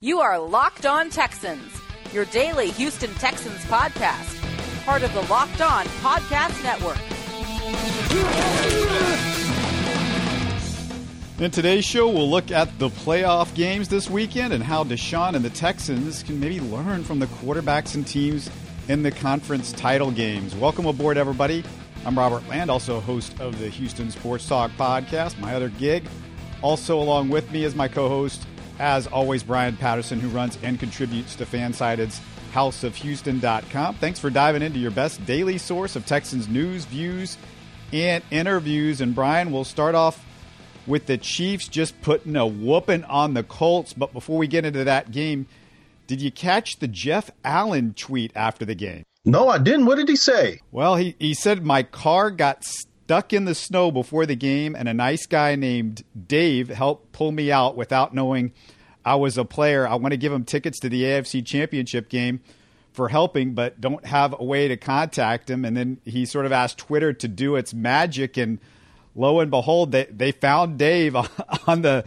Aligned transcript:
You 0.00 0.20
are 0.20 0.38
Locked 0.38 0.86
On 0.86 1.10
Texans, 1.10 1.72
your 2.12 2.24
daily 2.26 2.70
Houston 2.70 3.12
Texans 3.14 3.58
podcast, 3.64 4.84
part 4.84 5.02
of 5.02 5.12
the 5.12 5.22
Locked 5.22 5.60
On 5.60 5.84
Podcast 5.86 6.62
Network. 6.62 7.00
In 11.40 11.50
today's 11.50 11.84
show, 11.84 12.08
we'll 12.08 12.30
look 12.30 12.52
at 12.52 12.78
the 12.78 12.90
playoff 12.90 13.52
games 13.56 13.88
this 13.88 14.08
weekend 14.08 14.52
and 14.52 14.62
how 14.62 14.84
Deshaun 14.84 15.34
and 15.34 15.44
the 15.44 15.50
Texans 15.50 16.22
can 16.22 16.38
maybe 16.38 16.60
learn 16.60 17.02
from 17.02 17.18
the 17.18 17.26
quarterbacks 17.26 17.96
and 17.96 18.06
teams 18.06 18.48
in 18.86 19.02
the 19.02 19.10
conference 19.10 19.72
title 19.72 20.12
games. 20.12 20.54
Welcome 20.54 20.86
aboard, 20.86 21.16
everybody. 21.16 21.64
I'm 22.06 22.16
Robert 22.16 22.46
Land, 22.48 22.70
also 22.70 23.00
host 23.00 23.40
of 23.40 23.58
the 23.58 23.68
Houston 23.68 24.12
Sports 24.12 24.46
Talk 24.46 24.70
podcast, 24.78 25.40
my 25.40 25.56
other 25.56 25.70
gig. 25.70 26.04
Also, 26.62 27.00
along 27.00 27.30
with 27.30 27.50
me 27.50 27.64
is 27.64 27.74
my 27.74 27.88
co 27.88 28.08
host, 28.08 28.46
as 28.78 29.06
always, 29.06 29.42
Brian 29.42 29.76
Patterson, 29.76 30.20
who 30.20 30.28
runs 30.28 30.58
and 30.62 30.78
contributes 30.78 31.34
to 31.36 31.46
Fansided's 31.46 32.20
houseofhouston.com. 32.52 33.94
Thanks 33.96 34.18
for 34.18 34.30
diving 34.30 34.62
into 34.62 34.78
your 34.78 34.90
best 34.90 35.24
daily 35.26 35.58
source 35.58 35.96
of 35.96 36.06
Texans 36.06 36.48
news, 36.48 36.84
views, 36.84 37.36
and 37.92 38.22
interviews. 38.30 39.00
And 39.00 39.14
Brian, 39.14 39.52
we'll 39.52 39.64
start 39.64 39.94
off 39.94 40.24
with 40.86 41.06
the 41.06 41.18
Chiefs 41.18 41.68
just 41.68 42.00
putting 42.02 42.36
a 42.36 42.46
whooping 42.46 43.04
on 43.04 43.34
the 43.34 43.42
Colts. 43.42 43.92
But 43.92 44.12
before 44.12 44.38
we 44.38 44.46
get 44.46 44.64
into 44.64 44.84
that 44.84 45.10
game, 45.10 45.46
did 46.06 46.22
you 46.22 46.30
catch 46.30 46.78
the 46.78 46.88
Jeff 46.88 47.30
Allen 47.44 47.94
tweet 47.94 48.32
after 48.34 48.64
the 48.64 48.74
game? 48.74 49.04
No, 49.24 49.48
I 49.48 49.58
didn't. 49.58 49.84
What 49.84 49.96
did 49.96 50.08
he 50.08 50.16
say? 50.16 50.60
Well, 50.72 50.96
he, 50.96 51.14
he 51.18 51.34
said, 51.34 51.64
My 51.64 51.82
car 51.82 52.30
got 52.30 52.64
stuck 53.08 53.32
in 53.32 53.46
the 53.46 53.54
snow 53.54 53.90
before 53.90 54.26
the 54.26 54.36
game, 54.36 54.76
and 54.76 54.86
a 54.86 54.92
nice 54.92 55.24
guy 55.24 55.54
named 55.54 56.04
Dave 56.26 56.68
helped 56.68 57.10
pull 57.10 57.32
me 57.32 57.50
out 57.50 57.74
without 57.74 58.12
knowing 58.12 58.52
I 59.02 59.14
was 59.14 59.38
a 59.38 59.46
player. 59.46 59.88
I 59.88 59.94
want 59.94 60.12
to 60.12 60.18
give 60.18 60.30
him 60.30 60.44
tickets 60.44 60.78
to 60.80 60.90
the 60.90 61.04
AFC 61.04 61.42
Championship 61.46 62.10
game 62.10 62.40
for 62.92 63.08
helping, 63.08 63.54
but 63.54 63.80
don't 63.80 64.04
have 64.04 64.38
a 64.38 64.44
way 64.44 64.68
to 64.68 64.76
contact 64.76 65.48
him. 65.48 65.64
And 65.64 65.74
then 65.74 66.02
he 66.04 66.26
sort 66.26 66.44
of 66.44 66.52
asked 66.52 66.76
Twitter 66.76 67.14
to 67.14 67.28
do 67.28 67.56
its 67.56 67.72
magic, 67.72 68.36
and 68.36 68.58
lo 69.14 69.40
and 69.40 69.50
behold, 69.50 69.90
they, 69.92 70.04
they 70.04 70.30
found 70.30 70.78
Dave 70.78 71.16
on 71.66 71.80
the 71.80 72.04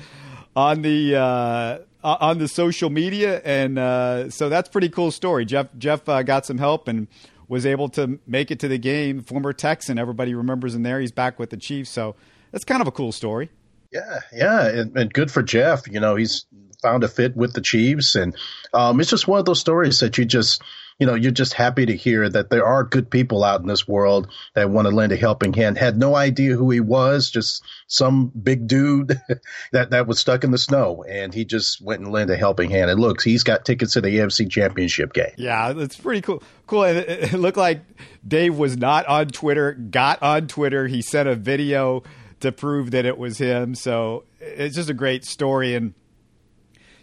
on 0.55 0.83
the 0.83 1.15
uh, 1.15 1.79
on 2.03 2.37
the 2.37 2.47
social 2.47 2.91
media, 2.91 3.41
and 3.43 3.79
uh, 3.79 4.29
so 4.29 4.49
that's 4.49 4.69
pretty 4.69 4.89
cool 4.89 5.09
story. 5.09 5.45
Jeff 5.45 5.69
Jeff 5.79 6.07
uh, 6.07 6.21
got 6.21 6.45
some 6.45 6.59
help 6.59 6.87
and 6.87 7.07
was 7.51 7.65
able 7.65 7.89
to 7.89 8.17
make 8.25 8.49
it 8.49 8.61
to 8.61 8.69
the 8.69 8.77
game. 8.77 9.21
Former 9.21 9.51
Texan, 9.51 9.99
everybody 9.99 10.33
remembers 10.33 10.73
him 10.73 10.83
there. 10.83 11.01
He's 11.01 11.11
back 11.11 11.37
with 11.37 11.49
the 11.49 11.57
Chiefs, 11.57 11.89
so 11.89 12.15
that's 12.49 12.63
kind 12.63 12.81
of 12.81 12.87
a 12.87 12.91
cool 12.91 13.11
story. 13.11 13.49
Yeah, 13.91 14.21
yeah, 14.31 14.67
and, 14.67 14.97
and 14.97 15.13
good 15.13 15.29
for 15.29 15.43
Jeff. 15.43 15.85
You 15.85 15.99
know, 15.99 16.15
he's 16.15 16.45
found 16.81 17.03
a 17.03 17.09
fit 17.09 17.35
with 17.35 17.51
the 17.51 17.59
Chiefs, 17.59 18.15
and 18.15 18.37
um, 18.73 19.01
it's 19.01 19.09
just 19.09 19.27
one 19.27 19.37
of 19.37 19.45
those 19.45 19.59
stories 19.59 19.99
that 19.99 20.17
you 20.17 20.23
just 20.23 20.63
you 21.01 21.07
know, 21.07 21.15
you're 21.15 21.31
just 21.31 21.53
happy 21.53 21.87
to 21.87 21.95
hear 21.95 22.29
that 22.29 22.51
there 22.51 22.63
are 22.63 22.83
good 22.83 23.09
people 23.09 23.43
out 23.43 23.59
in 23.59 23.65
this 23.65 23.87
world 23.87 24.27
that 24.53 24.69
want 24.69 24.87
to 24.87 24.93
lend 24.93 25.11
a 25.11 25.15
helping 25.15 25.51
hand. 25.51 25.75
Had 25.75 25.97
no 25.97 26.15
idea 26.15 26.55
who 26.55 26.69
he 26.69 26.79
was, 26.79 27.31
just 27.31 27.63
some 27.87 28.27
big 28.27 28.67
dude 28.67 29.19
that, 29.71 29.89
that 29.89 30.05
was 30.05 30.19
stuck 30.19 30.43
in 30.43 30.51
the 30.51 30.59
snow. 30.59 31.03
And 31.09 31.33
he 31.33 31.43
just 31.43 31.81
went 31.81 32.01
and 32.01 32.11
lent 32.11 32.29
a 32.29 32.37
helping 32.37 32.69
hand. 32.69 32.91
And 32.91 32.99
looks, 32.99 33.23
he's 33.23 33.41
got 33.41 33.65
tickets 33.65 33.93
to 33.93 34.01
the 34.01 34.09
AFC 34.09 34.47
championship 34.47 35.11
game. 35.11 35.31
Yeah, 35.37 35.73
it's 35.75 35.95
pretty 35.95 36.21
cool. 36.21 36.43
Cool. 36.67 36.83
It, 36.83 36.97
it 36.97 37.33
looked 37.33 37.57
like 37.57 37.81
Dave 38.25 38.55
was 38.55 38.77
not 38.77 39.07
on 39.07 39.29
Twitter, 39.29 39.73
got 39.73 40.21
on 40.21 40.45
Twitter. 40.45 40.85
He 40.85 41.01
sent 41.01 41.27
a 41.27 41.35
video 41.35 42.03
to 42.41 42.51
prove 42.51 42.91
that 42.91 43.05
it 43.05 43.17
was 43.17 43.39
him. 43.39 43.73
So 43.73 44.25
it's 44.39 44.75
just 44.75 44.91
a 44.91 44.93
great 44.93 45.25
story. 45.25 45.73
And, 45.73 45.95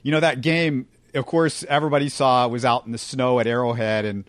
you 0.04 0.12
know, 0.12 0.20
that 0.20 0.40
game, 0.40 0.86
of 1.14 1.26
course, 1.26 1.64
everybody 1.68 2.08
saw 2.08 2.46
it 2.46 2.50
was 2.50 2.64
out 2.64 2.86
in 2.86 2.92
the 2.92 2.98
snow 2.98 3.40
at 3.40 3.46
Arrowhead. 3.46 4.04
And 4.04 4.24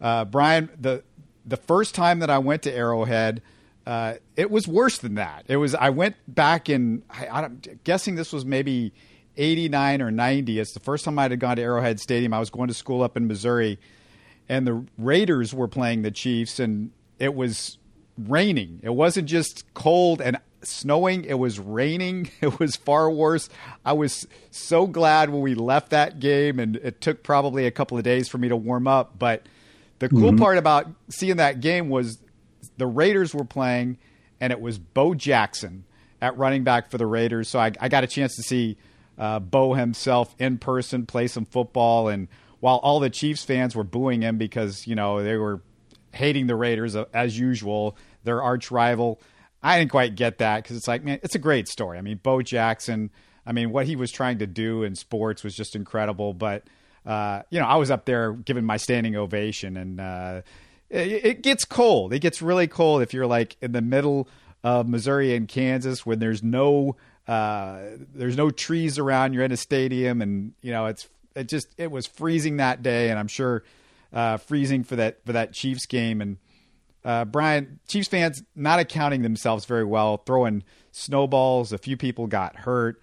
uh, 0.00 0.24
Brian, 0.24 0.70
the 0.78 1.02
the 1.44 1.56
first 1.56 1.94
time 1.94 2.18
that 2.18 2.30
I 2.30 2.38
went 2.38 2.62
to 2.62 2.72
Arrowhead, 2.72 3.42
uh, 3.86 4.14
it 4.36 4.50
was 4.50 4.66
worse 4.66 4.98
than 4.98 5.14
that. 5.14 5.44
It 5.48 5.56
was 5.56 5.74
I 5.74 5.90
went 5.90 6.16
back 6.26 6.68
in. 6.68 7.02
I, 7.10 7.44
am 7.44 7.60
guessing 7.84 8.16
this 8.16 8.32
was 8.32 8.44
maybe 8.44 8.92
'89 9.36 10.02
or 10.02 10.10
'90. 10.10 10.58
It's 10.58 10.72
the 10.72 10.80
first 10.80 11.04
time 11.04 11.18
I 11.18 11.22
had 11.22 11.38
gone 11.38 11.56
to 11.56 11.62
Arrowhead 11.62 12.00
Stadium. 12.00 12.34
I 12.34 12.38
was 12.38 12.50
going 12.50 12.68
to 12.68 12.74
school 12.74 13.02
up 13.02 13.16
in 13.16 13.26
Missouri, 13.26 13.78
and 14.48 14.66
the 14.66 14.84
Raiders 14.98 15.54
were 15.54 15.68
playing 15.68 16.02
the 16.02 16.10
Chiefs, 16.10 16.58
and 16.58 16.90
it 17.18 17.34
was 17.34 17.78
raining. 18.18 18.80
It 18.82 18.90
wasn't 18.90 19.28
just 19.28 19.72
cold 19.74 20.20
and 20.20 20.38
snowing. 20.66 21.24
It 21.24 21.38
was 21.38 21.58
raining. 21.58 22.30
It 22.40 22.58
was 22.58 22.76
far 22.76 23.10
worse. 23.10 23.48
I 23.84 23.92
was 23.94 24.26
so 24.50 24.86
glad 24.86 25.30
when 25.30 25.40
we 25.40 25.54
left 25.54 25.90
that 25.90 26.20
game, 26.20 26.58
and 26.60 26.76
it 26.76 27.00
took 27.00 27.22
probably 27.22 27.66
a 27.66 27.70
couple 27.70 27.98
of 27.98 28.04
days 28.04 28.28
for 28.28 28.38
me 28.38 28.48
to 28.48 28.56
warm 28.56 28.86
up. 28.86 29.18
But 29.18 29.46
the 29.98 30.08
cool 30.08 30.30
mm-hmm. 30.30 30.38
part 30.38 30.58
about 30.58 30.86
seeing 31.08 31.36
that 31.36 31.60
game 31.60 31.88
was 31.88 32.18
the 32.76 32.86
Raiders 32.86 33.34
were 33.34 33.44
playing, 33.44 33.98
and 34.40 34.52
it 34.52 34.60
was 34.60 34.78
Bo 34.78 35.14
Jackson 35.14 35.84
at 36.20 36.36
running 36.36 36.64
back 36.64 36.90
for 36.90 36.98
the 36.98 37.06
Raiders. 37.06 37.48
So 37.48 37.58
I, 37.58 37.72
I 37.80 37.88
got 37.88 38.04
a 38.04 38.06
chance 38.06 38.36
to 38.36 38.42
see 38.42 38.76
uh, 39.18 39.38
Bo 39.38 39.74
himself 39.74 40.34
in 40.38 40.58
person 40.58 41.06
play 41.06 41.26
some 41.26 41.44
football. 41.44 42.08
And 42.08 42.28
while 42.60 42.76
all 42.76 43.00
the 43.00 43.10
Chiefs 43.10 43.44
fans 43.44 43.74
were 43.74 43.84
booing 43.84 44.22
him 44.22 44.38
because, 44.38 44.86
you 44.86 44.94
know, 44.94 45.22
they 45.22 45.36
were 45.36 45.60
hating 46.12 46.46
the 46.46 46.56
Raiders 46.56 46.96
uh, 46.96 47.04
as 47.12 47.38
usual, 47.38 47.96
their 48.24 48.42
arch 48.42 48.70
rival. 48.70 49.20
I 49.62 49.78
didn't 49.78 49.90
quite 49.90 50.14
get 50.14 50.38
that 50.38 50.62
because 50.62 50.76
it's 50.76 50.88
like, 50.88 51.02
man, 51.02 51.18
it's 51.22 51.34
a 51.34 51.40
great 51.40 51.68
story. 51.68 51.98
I 51.98 52.00
mean, 52.00 52.20
Bo 52.22 52.42
Jackson, 52.42 53.10
I 53.46 53.52
mean, 53.52 53.70
what 53.70 53.86
he 53.86 53.96
was 53.96 54.12
trying 54.12 54.38
to 54.38 54.46
do 54.46 54.82
in 54.82 54.94
sports 54.94 55.42
was 55.42 55.56
just 55.56 55.74
incredible. 55.74 56.34
But, 56.34 56.64
uh, 57.04 57.42
you 57.50 57.58
know, 57.58 57.66
I 57.66 57.76
was 57.76 57.90
up 57.90 58.04
there 58.04 58.32
giving 58.32 58.64
my 58.64 58.76
standing 58.76 59.16
ovation, 59.16 59.76
and 59.76 60.00
uh, 60.00 60.42
it, 60.90 61.24
it, 61.24 61.42
gets 61.42 61.64
cold. 61.64 62.12
It 62.12 62.20
gets 62.20 62.42
really 62.42 62.66
cold 62.66 63.02
if 63.02 63.14
you're 63.14 63.26
like 63.26 63.56
in 63.60 63.72
the 63.72 63.82
middle 63.82 64.28
of 64.62 64.88
Missouri 64.88 65.34
and 65.34 65.48
Kansas 65.48 66.04
when 66.04 66.18
there's 66.18 66.42
no 66.42 66.96
uh, 67.28 67.80
there's 68.14 68.36
no 68.36 68.50
trees 68.50 68.98
around. 68.98 69.32
You're 69.32 69.44
in 69.44 69.52
a 69.52 69.56
stadium, 69.56 70.22
and 70.22 70.52
you 70.62 70.72
know 70.72 70.86
it's 70.86 71.08
it 71.34 71.48
just 71.48 71.68
it 71.76 71.90
was 71.90 72.06
freezing 72.06 72.58
that 72.58 72.82
day, 72.82 73.10
and 73.10 73.18
I'm 73.18 73.28
sure 73.28 73.64
uh, 74.12 74.36
freezing 74.36 74.84
for 74.84 74.96
that 74.96 75.24
for 75.24 75.32
that 75.32 75.52
Chiefs 75.52 75.86
game 75.86 76.20
and 76.20 76.38
uh, 77.06 77.24
Brian, 77.24 77.78
Chiefs 77.86 78.08
fans 78.08 78.42
not 78.56 78.80
accounting 78.80 79.22
themselves 79.22 79.64
very 79.64 79.84
well, 79.84 80.16
throwing 80.26 80.64
snowballs. 80.90 81.72
A 81.72 81.78
few 81.78 81.96
people 81.96 82.26
got 82.26 82.56
hurt. 82.56 83.00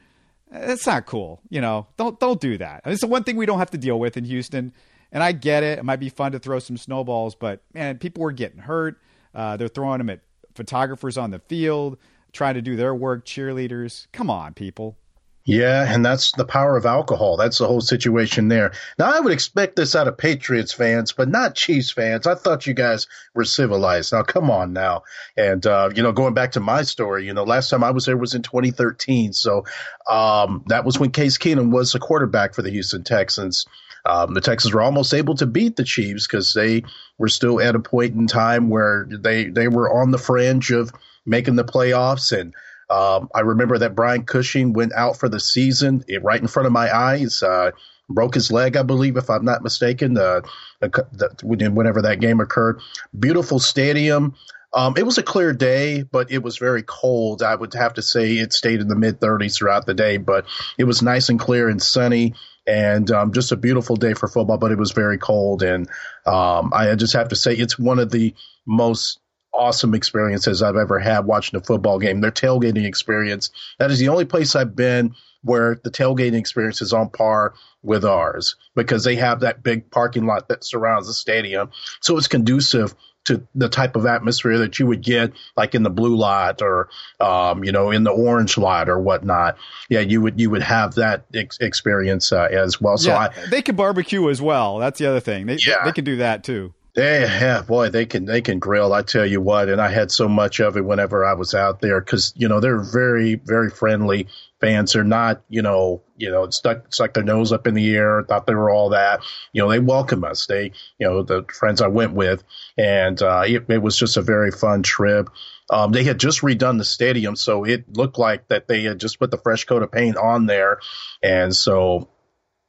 That's 0.52 0.86
not 0.86 1.06
cool. 1.06 1.40
You 1.50 1.62
know, 1.62 1.88
don't 1.96 2.20
don't 2.20 2.42
do 2.42 2.58
that. 2.58 2.82
it's 2.86 3.00
the 3.00 3.08
one 3.08 3.24
thing 3.24 3.38
we 3.38 3.46
don't 3.46 3.60
have 3.60 3.72
to 3.72 3.78
deal 3.78 3.98
with 3.98 4.18
in 4.18 4.26
Houston. 4.26 4.74
And 5.14 5.24
I 5.24 5.32
get 5.32 5.64
it. 5.64 5.80
It 5.80 5.86
might 5.86 6.02
be 6.02 6.10
fun 6.10 6.34
to 6.34 6.40
throw 6.40 6.60
some 6.60 6.76
snowballs, 6.76 7.34
but 7.34 7.62
man, 7.74 7.98
people 7.98 8.24
were 8.24 8.34
getting 8.34 8.60
hurt. 8.60 9.00
Uh, 9.34 9.56
they're 9.56 9.70
throwing 9.70 10.00
them 10.00 10.10
at 10.10 10.20
photographers 10.54 11.18
on 11.18 11.32
the 11.32 11.40
field, 11.40 11.98
trying 12.34 12.56
to 12.56 12.62
do 12.62 12.76
their 12.76 12.94
work. 12.94 13.26
Cheerleaders, 13.26 14.08
come 14.12 14.30
on, 14.30 14.54
people. 14.54 14.98
Yeah, 15.46 15.86
and 15.94 16.06
that's 16.06 16.32
the 16.32 16.46
power 16.46 16.78
of 16.78 16.86
alcohol. 16.86 17.36
That's 17.36 17.58
the 17.58 17.68
whole 17.68 17.82
situation 17.82 18.48
there. 18.48 18.72
Now, 18.98 19.12
I 19.14 19.20
would 19.20 19.34
expect 19.34 19.76
this 19.76 19.94
out 19.94 20.08
of 20.08 20.18
Patriots 20.18 20.72
fans, 20.72 21.12
but 21.12 21.28
not 21.28 21.56
Chiefs 21.56 21.92
fans. 21.92 22.26
I 22.26 22.36
thought 22.36 22.66
you 22.66 22.74
guys 22.74 23.08
were 23.34 23.44
civilized. 23.44 24.14
Now, 24.14 24.24
come 24.24 24.50
on 24.50 24.72
now. 24.72 25.04
And, 25.36 25.66
uh, 25.66 25.90
you 25.94 26.02
know, 26.02 26.14
going 26.14 26.34
back 26.34 26.54
to 26.54 26.62
my 26.62 26.84
story, 26.84 27.26
you 27.26 27.34
know, 27.34 27.44
last 27.44 27.70
time 27.70 27.84
I 27.84 27.92
was 27.92 28.06
there 28.06 28.16
was 28.16 28.36
in 28.36 28.42
2013. 28.42 29.34
So 29.34 29.66
um, 30.10 30.64
that 30.68 30.86
was 30.86 30.98
when 30.98 31.12
Case 31.12 31.38
Keenum 31.38 31.72
was 31.72 31.92
the 31.92 32.00
quarterback 32.00 32.54
for 32.54 32.62
the 32.62 32.72
Houston 32.72 33.04
Texans. 33.04 33.66
Um, 34.06 34.34
the 34.34 34.42
Texans 34.42 34.74
were 34.74 34.82
almost 34.82 35.14
able 35.14 35.36
to 35.36 35.46
beat 35.46 35.76
the 35.76 35.84
Chiefs 35.84 36.26
because 36.26 36.54
they 36.54 36.84
were 37.18 37.30
still 37.30 37.60
at 37.60 37.76
a 37.76 37.80
point 37.80 38.16
in 38.16 38.28
time 38.28 38.70
where 38.70 39.08
they, 39.10 39.50
they 39.50 39.68
were 39.68 39.92
on 39.92 40.12
the 40.12 40.18
fringe 40.18 40.72
of 40.72 40.94
making 41.26 41.58
the 41.58 41.66
playoffs 41.66 42.32
and– 42.32 42.54
um, 42.90 43.30
I 43.34 43.42
remember 43.42 43.78
that 43.80 43.96
Brian 43.96 44.24
Cushing 44.24 44.74
went 44.74 44.94
out 44.94 45.18
for 45.18 45.30
the 45.30 45.40
season 45.40 46.04
it, 46.08 46.24
right 46.24 46.40
in 46.40 46.48
front 46.48 46.68
of 46.68 46.74
my 46.74 46.96
eyes. 46.96 47.42
Uh, 47.44 47.72
broke 48.10 48.36
his 48.36 48.52
leg, 48.52 48.76
I 48.76 48.84
believe, 48.84 49.18
if 49.18 49.30
I'm 49.30 49.46
not 49.46 49.64
mistaken, 49.64 50.18
uh, 50.18 50.42
the, 50.82 51.36
whenever 51.44 52.02
that 52.02 52.20
game 52.20 52.42
occurred. 52.42 52.82
Beautiful 53.18 53.60
stadium. 53.60 54.36
Um, 54.74 54.96
it 54.98 55.04
was 55.04 55.18
a 55.18 55.24
clear 55.24 55.54
day, 55.54 56.04
but 56.04 56.32
it 56.32 56.42
was 56.42 56.58
very 56.58 56.84
cold. 56.84 57.44
I 57.44 57.56
would 57.56 57.74
have 57.76 57.94
to 57.96 58.02
say 58.02 58.34
it 58.34 58.54
stayed 58.54 58.82
in 58.82 58.88
the 58.88 58.96
mid 58.96 59.20
30s 59.20 59.56
throughout 59.56 59.86
the 59.86 59.94
day, 59.94 60.18
but 60.18 60.46
it 60.78 60.86
was 60.86 61.02
nice 61.02 61.30
and 61.30 61.40
clear 61.40 61.70
and 61.70 61.82
sunny 61.82 62.34
and 62.66 63.12
um, 63.12 63.34
just 63.34 63.52
a 63.52 63.58
beautiful 63.58 63.96
day 63.96 64.14
for 64.14 64.28
football, 64.28 64.58
but 64.58 64.72
it 64.72 64.78
was 64.78 64.92
very 64.92 65.18
cold. 65.18 65.64
And 65.64 65.88
um, 66.26 66.72
I 66.74 66.96
just 66.96 67.14
have 67.14 67.30
to 67.30 67.36
say 67.36 67.54
it's 67.54 67.78
one 67.78 68.00
of 68.00 68.10
the 68.10 68.34
most 68.66 69.20
awesome 69.54 69.94
experiences 69.94 70.64
I've 70.64 70.76
ever 70.76 71.00
had 71.00 71.26
watching 71.26 71.60
a 71.60 71.64
football 71.64 72.00
game. 72.00 72.22
Their 72.22 72.32
tailgating 72.32 72.86
experience. 72.86 73.52
That 73.80 73.92
is 73.92 74.00
the 74.00 74.10
only 74.10 74.26
place 74.26 74.56
I've 74.56 74.76
been 74.76 75.16
where 75.44 75.80
the 75.84 75.92
tailgating 75.92 76.40
experience 76.40 76.82
is 76.82 76.94
on 76.94 77.10
par 77.10 77.54
with 77.82 78.06
ours 78.06 78.56
because 78.76 79.04
they 79.04 79.18
have 79.18 79.42
that 79.42 79.62
big 79.62 79.92
parking 79.92 80.26
lot 80.26 80.48
that 80.48 80.64
surrounds 80.64 81.08
the 81.08 81.14
stadium. 81.14 81.70
So 82.00 82.18
it's 82.18 82.28
conducive 82.28 82.96
to 83.26 83.48
the 83.56 83.70
type 83.70 83.96
of 83.96 84.06
atmosphere 84.06 84.60
that 84.60 84.80
you 84.80 84.88
would 84.88 85.02
get 85.02 85.32
like 85.56 85.76
in 85.76 85.84
the 85.84 85.90
blue 85.90 86.16
lot 86.16 86.62
or 86.62 86.90
um, 87.20 87.64
you 87.64 87.72
know 87.72 87.92
in 87.92 88.04
the 88.04 88.12
orange 88.12 88.58
lot 88.58 88.90
or 88.90 89.00
whatnot. 89.00 89.58
Yeah, 89.90 90.02
you 90.02 90.22
would 90.22 90.40
you 90.40 90.50
would 90.50 90.64
have 90.64 90.96
that 90.96 91.26
ex- 91.34 91.60
experience 91.60 92.32
uh, 92.32 92.48
as 92.52 92.82
well. 92.82 92.98
So 92.98 93.12
yeah, 93.12 93.30
I, 93.36 93.50
they 93.50 93.62
can 93.62 93.76
barbecue 93.76 94.30
as 94.30 94.42
well. 94.42 94.80
That's 94.80 95.00
the 95.00 95.06
other 95.06 95.20
thing. 95.20 95.46
They 95.46 95.58
yeah. 95.66 95.80
they, 95.84 95.90
they 95.90 95.94
can 95.94 96.06
do 96.06 96.18
that 96.18 96.44
too. 96.44 96.74
Yeah, 96.96 97.22
yeah, 97.22 97.62
boy, 97.64 97.90
they 97.90 98.06
can 98.06 98.26
they 98.26 98.42
can 98.42 98.60
grill. 98.60 98.94
I 98.94 99.02
tell 99.02 99.26
you 99.26 99.42
what, 99.42 99.68
and 99.68 99.82
I 99.82 99.90
had 99.90 100.12
so 100.12 100.30
much 100.30 100.60
of 100.60 100.78
it 100.78 100.86
whenever 100.86 101.26
I 101.26 101.34
was 101.34 101.56
out 101.56 101.82
there 101.82 102.00
because 102.00 102.34
you 102.36 102.48
know 102.48 102.60
they're 102.60 102.84
very 102.84 103.34
very 103.34 103.72
friendly 103.72 104.28
fans. 104.62 104.94
They're 104.94 105.04
not 105.04 105.42
you 105.50 105.64
know 105.64 106.04
you 106.18 106.30
know 106.30 106.48
stuck 106.52 106.94
stuck 106.94 107.16
their 107.16 107.24
nose 107.24 107.52
up 107.52 107.66
in 107.66 107.74
the 107.74 107.96
air, 107.96 108.22
thought 108.22 108.46
they 108.46 108.54
were 108.54 108.70
all 108.70 108.90
that. 108.90 109.22
You 109.54 109.64
know 109.64 109.72
they 109.72 109.80
welcome 109.80 110.24
us. 110.24 110.46
They 110.46 110.66
you 111.00 111.08
know 111.08 111.24
the 111.24 111.44
friends 111.52 111.82
I 111.82 111.88
went 111.88 112.14
with, 112.14 112.44
and 112.78 113.20
uh, 113.20 113.42
it, 113.48 113.66
it 113.70 113.82
was 113.82 113.98
just 113.98 114.18
a 114.18 114.22
very 114.22 114.52
fun 114.52 114.84
trip. 114.84 115.32
Um, 115.72 115.94
they 115.94 116.04
had 116.04 116.20
just 116.20 116.42
redone 116.42 116.78
the 116.78 116.86
stadium, 116.86 117.36
so 117.36 117.64
it 117.64 117.86
looked 117.98 118.20
like 118.20 118.50
that 118.50 118.68
they 118.68 118.84
had 118.84 119.00
just 119.00 119.18
put 119.18 119.32
the 119.32 119.40
fresh 119.40 119.66
coat 119.66 119.82
of 119.82 119.92
paint 119.92 120.16
on 120.16 120.46
there, 120.46 120.78
and 121.24 121.56
so 121.56 122.10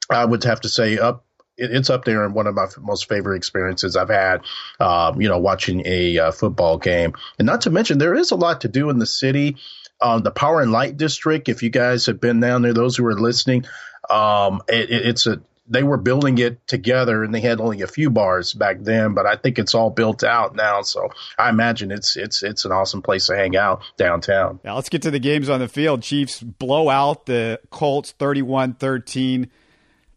I 0.08 0.24
would 0.24 0.44
have 0.44 0.62
to 0.62 0.70
say 0.70 0.96
up 0.96 1.26
it's 1.56 1.90
up 1.90 2.04
there 2.04 2.24
in 2.24 2.34
one 2.34 2.46
of 2.46 2.54
my 2.54 2.66
most 2.80 3.08
favorite 3.08 3.36
experiences 3.36 3.96
I've 3.96 4.08
had, 4.08 4.42
um, 4.80 5.20
you 5.20 5.28
know, 5.28 5.38
watching 5.38 5.82
a 5.86 6.18
uh, 6.18 6.30
football 6.32 6.78
game. 6.78 7.14
And 7.38 7.46
not 7.46 7.62
to 7.62 7.70
mention, 7.70 7.98
there 7.98 8.14
is 8.14 8.30
a 8.30 8.36
lot 8.36 8.62
to 8.62 8.68
do 8.68 8.90
in 8.90 8.98
the 8.98 9.06
city. 9.06 9.56
Um, 10.00 10.22
the 10.22 10.30
Power 10.30 10.60
and 10.60 10.72
Light 10.72 10.96
District, 10.96 11.48
if 11.48 11.62
you 11.62 11.70
guys 11.70 12.06
have 12.06 12.20
been 12.20 12.40
down 12.40 12.62
there, 12.62 12.72
those 12.72 12.96
who 12.96 13.06
are 13.06 13.18
listening, 13.18 13.64
um, 14.10 14.62
it, 14.68 14.90
it's 14.90 15.26
a 15.26 15.40
they 15.66 15.82
were 15.82 15.96
building 15.96 16.38
it 16.38 16.66
together 16.66 17.24
and 17.24 17.34
they 17.34 17.40
had 17.40 17.60
only 17.60 17.80
a 17.80 17.86
few 17.86 18.10
bars 18.10 18.52
back 18.52 18.80
then, 18.80 19.14
but 19.14 19.24
I 19.24 19.36
think 19.36 19.58
it's 19.58 19.74
all 19.74 19.90
built 19.90 20.22
out 20.22 20.54
now. 20.54 20.82
So 20.82 21.08
I 21.38 21.48
imagine 21.48 21.90
it's 21.90 22.16
it's 22.16 22.42
it's 22.42 22.64
an 22.64 22.72
awesome 22.72 23.02
place 23.02 23.26
to 23.26 23.36
hang 23.36 23.56
out 23.56 23.82
downtown. 23.96 24.60
Now 24.62 24.74
let's 24.74 24.88
get 24.88 25.02
to 25.02 25.10
the 25.10 25.18
games 25.18 25.48
on 25.48 25.60
the 25.60 25.68
field. 25.68 26.02
Chiefs 26.02 26.42
blow 26.42 26.90
out 26.90 27.26
the 27.26 27.60
Colts 27.70 28.12
31 28.12 28.74
13 28.74 29.50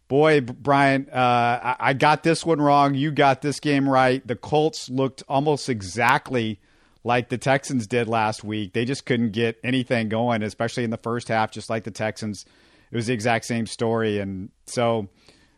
boy, 0.08 0.40
Brian, 0.40 1.08
uh, 1.10 1.76
I 1.78 1.92
got 1.92 2.22
this 2.22 2.44
one 2.44 2.60
wrong. 2.60 2.94
You 2.94 3.10
got 3.12 3.42
this 3.42 3.60
game 3.60 3.88
right. 3.88 4.26
The 4.26 4.36
Colts 4.36 4.88
looked 4.88 5.22
almost 5.28 5.68
exactly 5.68 6.60
like 7.04 7.28
the 7.28 7.38
Texans 7.38 7.86
did 7.86 8.08
last 8.08 8.42
week. 8.42 8.72
They 8.72 8.84
just 8.84 9.06
couldn't 9.06 9.32
get 9.32 9.58
anything 9.62 10.08
going, 10.08 10.42
especially 10.42 10.84
in 10.84 10.90
the 10.90 10.96
first 10.96 11.28
half, 11.28 11.50
just 11.50 11.70
like 11.70 11.84
the 11.84 11.90
Texans. 11.90 12.44
It 12.90 12.96
was 12.96 13.06
the 13.06 13.12
exact 13.12 13.44
same 13.44 13.66
story. 13.66 14.18
And 14.18 14.50
so 14.66 15.08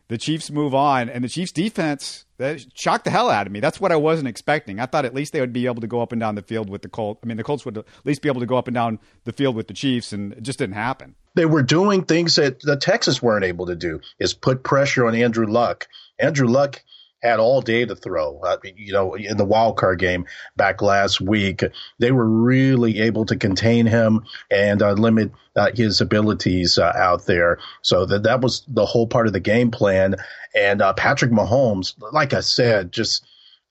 the 0.09 0.17
Chiefs 0.17 0.51
move 0.51 0.75
on, 0.75 1.09
and 1.09 1.23
the 1.23 1.29
Chiefs 1.29 1.53
defense 1.53 2.25
that 2.37 2.65
shocked 2.73 3.05
the 3.05 3.11
hell 3.11 3.29
out 3.29 3.47
of 3.47 3.53
me. 3.53 3.61
That's 3.61 3.79
what 3.79 3.93
I 3.93 3.95
wasn't 3.95 4.27
expecting. 4.27 4.79
I 4.79 4.85
thought 4.85 5.05
at 5.05 5.13
least 5.13 5.31
they 5.31 5.39
would 5.39 5.53
be 5.53 5.65
able 5.65 5.81
to 5.81 5.87
go 5.87 6.01
up 6.01 6.11
and 6.11 6.19
down 6.19 6.35
the 6.35 6.41
field 6.41 6.69
with 6.69 6.81
the 6.81 6.89
Colts. 6.89 7.21
I 7.23 7.27
mean, 7.27 7.37
the 7.37 7.43
Colts 7.43 7.63
would 7.63 7.77
at 7.77 7.85
least 8.03 8.21
be 8.21 8.27
able 8.27 8.41
to 8.41 8.45
go 8.45 8.57
up 8.57 8.67
and 8.67 8.75
down 8.75 8.99
the 9.23 9.31
field 9.31 9.55
with 9.55 9.69
the 9.69 9.73
Chiefs, 9.73 10.11
and 10.11 10.33
it 10.33 10.43
just 10.43 10.59
didn't 10.59 10.75
happen. 10.75 11.15
They 11.35 11.45
were 11.45 11.63
doing 11.63 12.03
things 12.03 12.35
that 12.35 12.59
the 12.59 12.77
Texans 12.77 13.21
weren't 13.21 13.45
able 13.45 13.67
to 13.67 13.75
do. 13.75 14.01
Is 14.19 14.33
put 14.33 14.63
pressure 14.63 15.07
on 15.07 15.15
Andrew 15.15 15.47
Luck. 15.47 15.87
Andrew 16.19 16.47
Luck 16.47 16.83
had 17.21 17.39
all 17.39 17.61
day 17.61 17.85
to 17.85 17.95
throw. 17.95 18.41
You 18.75 18.93
know, 18.93 19.13
in 19.13 19.37
the 19.37 19.45
wild 19.45 19.77
card 19.77 19.99
game 19.99 20.25
back 20.55 20.81
last 20.81 21.21
week, 21.21 21.63
they 21.99 22.11
were 22.11 22.27
really 22.27 23.01
able 23.01 23.25
to 23.25 23.35
contain 23.35 23.85
him 23.85 24.21
and 24.49 24.81
uh, 24.81 24.93
limit 24.93 25.31
uh, 25.55 25.71
his 25.73 26.01
abilities 26.01 26.77
uh, 26.77 26.91
out 26.95 27.25
there. 27.25 27.59
So 27.81 28.05
that 28.05 28.23
that 28.23 28.41
was 28.41 28.63
the 28.67 28.85
whole 28.85 29.07
part 29.07 29.27
of 29.27 29.33
the 29.33 29.39
game 29.39 29.71
plan. 29.71 30.15
And 30.55 30.81
uh, 30.81 30.93
Patrick 30.93 31.31
Mahomes, 31.31 31.93
like 32.11 32.33
I 32.33 32.41
said, 32.41 32.91
just 32.91 33.25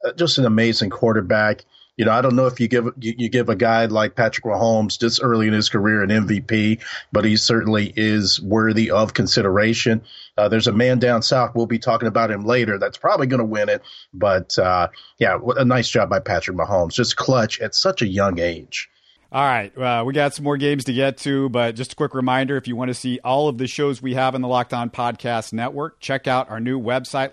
uh, 0.04 0.12
just 0.12 0.38
an 0.38 0.46
amazing 0.46 0.90
quarterback 0.90 1.64
you 1.96 2.04
know, 2.04 2.12
I 2.12 2.22
don't 2.22 2.36
know 2.36 2.46
if 2.46 2.60
you 2.60 2.68
give 2.68 2.86
you, 2.98 3.14
you, 3.18 3.28
give 3.28 3.48
a 3.48 3.56
guy 3.56 3.86
like 3.86 4.14
Patrick 4.14 4.44
Mahomes 4.44 4.98
this 4.98 5.20
early 5.20 5.48
in 5.48 5.52
his 5.52 5.68
career 5.68 6.02
an 6.02 6.10
MVP, 6.10 6.80
but 7.12 7.24
he 7.24 7.36
certainly 7.36 7.92
is 7.94 8.40
worthy 8.40 8.90
of 8.90 9.12
consideration. 9.12 10.02
Uh, 10.36 10.48
there's 10.48 10.66
a 10.66 10.72
man 10.72 10.98
down 10.98 11.22
south. 11.22 11.54
We'll 11.54 11.66
be 11.66 11.78
talking 11.78 12.08
about 12.08 12.30
him 12.30 12.44
later. 12.44 12.78
That's 12.78 12.96
probably 12.96 13.26
going 13.26 13.40
to 13.40 13.44
win 13.44 13.68
it. 13.68 13.82
But 14.14 14.58
uh, 14.58 14.88
yeah, 15.18 15.38
a 15.56 15.64
nice 15.64 15.88
job 15.88 16.08
by 16.08 16.20
Patrick 16.20 16.56
Mahomes. 16.56 16.94
Just 16.94 17.16
clutch 17.16 17.60
at 17.60 17.74
such 17.74 18.02
a 18.02 18.06
young 18.06 18.38
age. 18.38 18.88
All 19.32 19.44
right. 19.44 19.76
Uh, 19.76 20.02
we 20.04 20.12
got 20.12 20.34
some 20.34 20.44
more 20.44 20.56
games 20.56 20.84
to 20.84 20.92
get 20.92 21.18
to, 21.18 21.48
but 21.50 21.76
just 21.76 21.92
a 21.92 21.96
quick 21.96 22.14
reminder 22.14 22.56
if 22.56 22.66
you 22.66 22.74
want 22.74 22.88
to 22.88 22.94
see 22.94 23.20
all 23.22 23.46
of 23.48 23.58
the 23.58 23.68
shows 23.68 24.02
we 24.02 24.14
have 24.14 24.34
in 24.34 24.42
the 24.42 24.48
Locked 24.48 24.74
On 24.74 24.90
Podcast 24.90 25.52
Network, 25.52 26.00
check 26.00 26.26
out 26.26 26.50
our 26.50 26.58
new 26.58 26.80
website, 26.80 27.32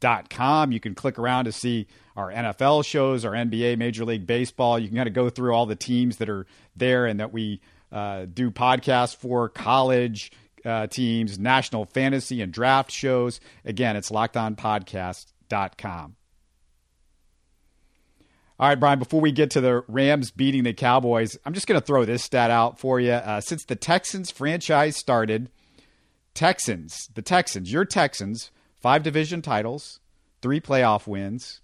lockedonpodcast.com. 0.00 0.72
You 0.72 0.80
can 0.80 0.94
click 0.94 1.18
around 1.18 1.44
to 1.46 1.52
see 1.52 1.86
our 2.16 2.32
NFL 2.32 2.84
shows, 2.84 3.24
our 3.24 3.32
NBA, 3.32 3.78
Major 3.78 4.04
League 4.04 4.26
Baseball. 4.26 4.78
You 4.78 4.88
can 4.88 4.96
kind 4.96 5.08
of 5.08 5.14
go 5.14 5.30
through 5.30 5.54
all 5.54 5.64
the 5.66 5.76
teams 5.76 6.16
that 6.18 6.28
are 6.28 6.46
there 6.76 7.06
and 7.06 7.18
that 7.20 7.32
we 7.32 7.60
uh, 7.92 8.26
do 8.32 8.50
podcasts 8.50 9.16
for 9.16 9.48
college 9.48 10.32
uh, 10.64 10.86
teams, 10.88 11.38
national 11.38 11.84
fantasy 11.86 12.42
and 12.42 12.52
draft 12.52 12.90
shows. 12.90 13.40
Again, 13.64 13.96
it's 13.96 14.10
lockedonpodcast.com. 14.10 16.16
All 18.58 18.68
right, 18.68 18.78
Brian, 18.78 18.98
before 18.98 19.22
we 19.22 19.32
get 19.32 19.50
to 19.52 19.62
the 19.62 19.82
Rams 19.88 20.30
beating 20.30 20.64
the 20.64 20.74
Cowboys, 20.74 21.38
I'm 21.46 21.54
just 21.54 21.66
going 21.66 21.80
to 21.80 21.86
throw 21.86 22.04
this 22.04 22.22
stat 22.22 22.50
out 22.50 22.78
for 22.78 23.00
you. 23.00 23.12
Uh, 23.12 23.40
since 23.40 23.64
the 23.64 23.74
Texans 23.74 24.30
franchise 24.30 24.98
started, 24.98 25.48
Texans, 26.34 27.08
the 27.14 27.22
Texans, 27.22 27.72
your 27.72 27.86
Texans, 27.86 28.50
five 28.80 29.02
division 29.02 29.42
titles, 29.42 30.00
three 30.42 30.60
playoff 30.60 31.06
wins, 31.06 31.60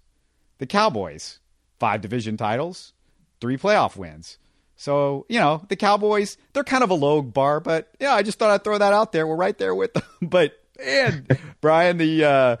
the 0.59 0.65
Cowboys, 0.65 1.39
five 1.79 2.01
division 2.01 2.37
titles, 2.37 2.93
three 3.41 3.57
playoff 3.57 3.95
wins. 3.95 4.37
So, 4.75 5.25
you 5.27 5.39
know, 5.39 5.65
the 5.69 5.75
Cowboys, 5.75 6.37
they're 6.53 6.63
kind 6.63 6.83
of 6.83 6.91
a 6.91 6.95
low 6.95 7.21
bar, 7.21 7.59
but 7.59 7.89
yeah, 7.99 8.13
I 8.13 8.21
just 8.21 8.37
thought 8.37 8.51
I'd 8.51 8.63
throw 8.63 8.77
that 8.77 8.93
out 8.93 9.11
there. 9.11 9.25
We're 9.25 9.35
right 9.35 9.57
there 9.57 9.75
with 9.75 9.93
them. 9.93 10.03
But, 10.21 10.53
and 10.83 11.27
Brian, 11.61 11.97
the, 11.97 12.23
uh, 12.23 12.57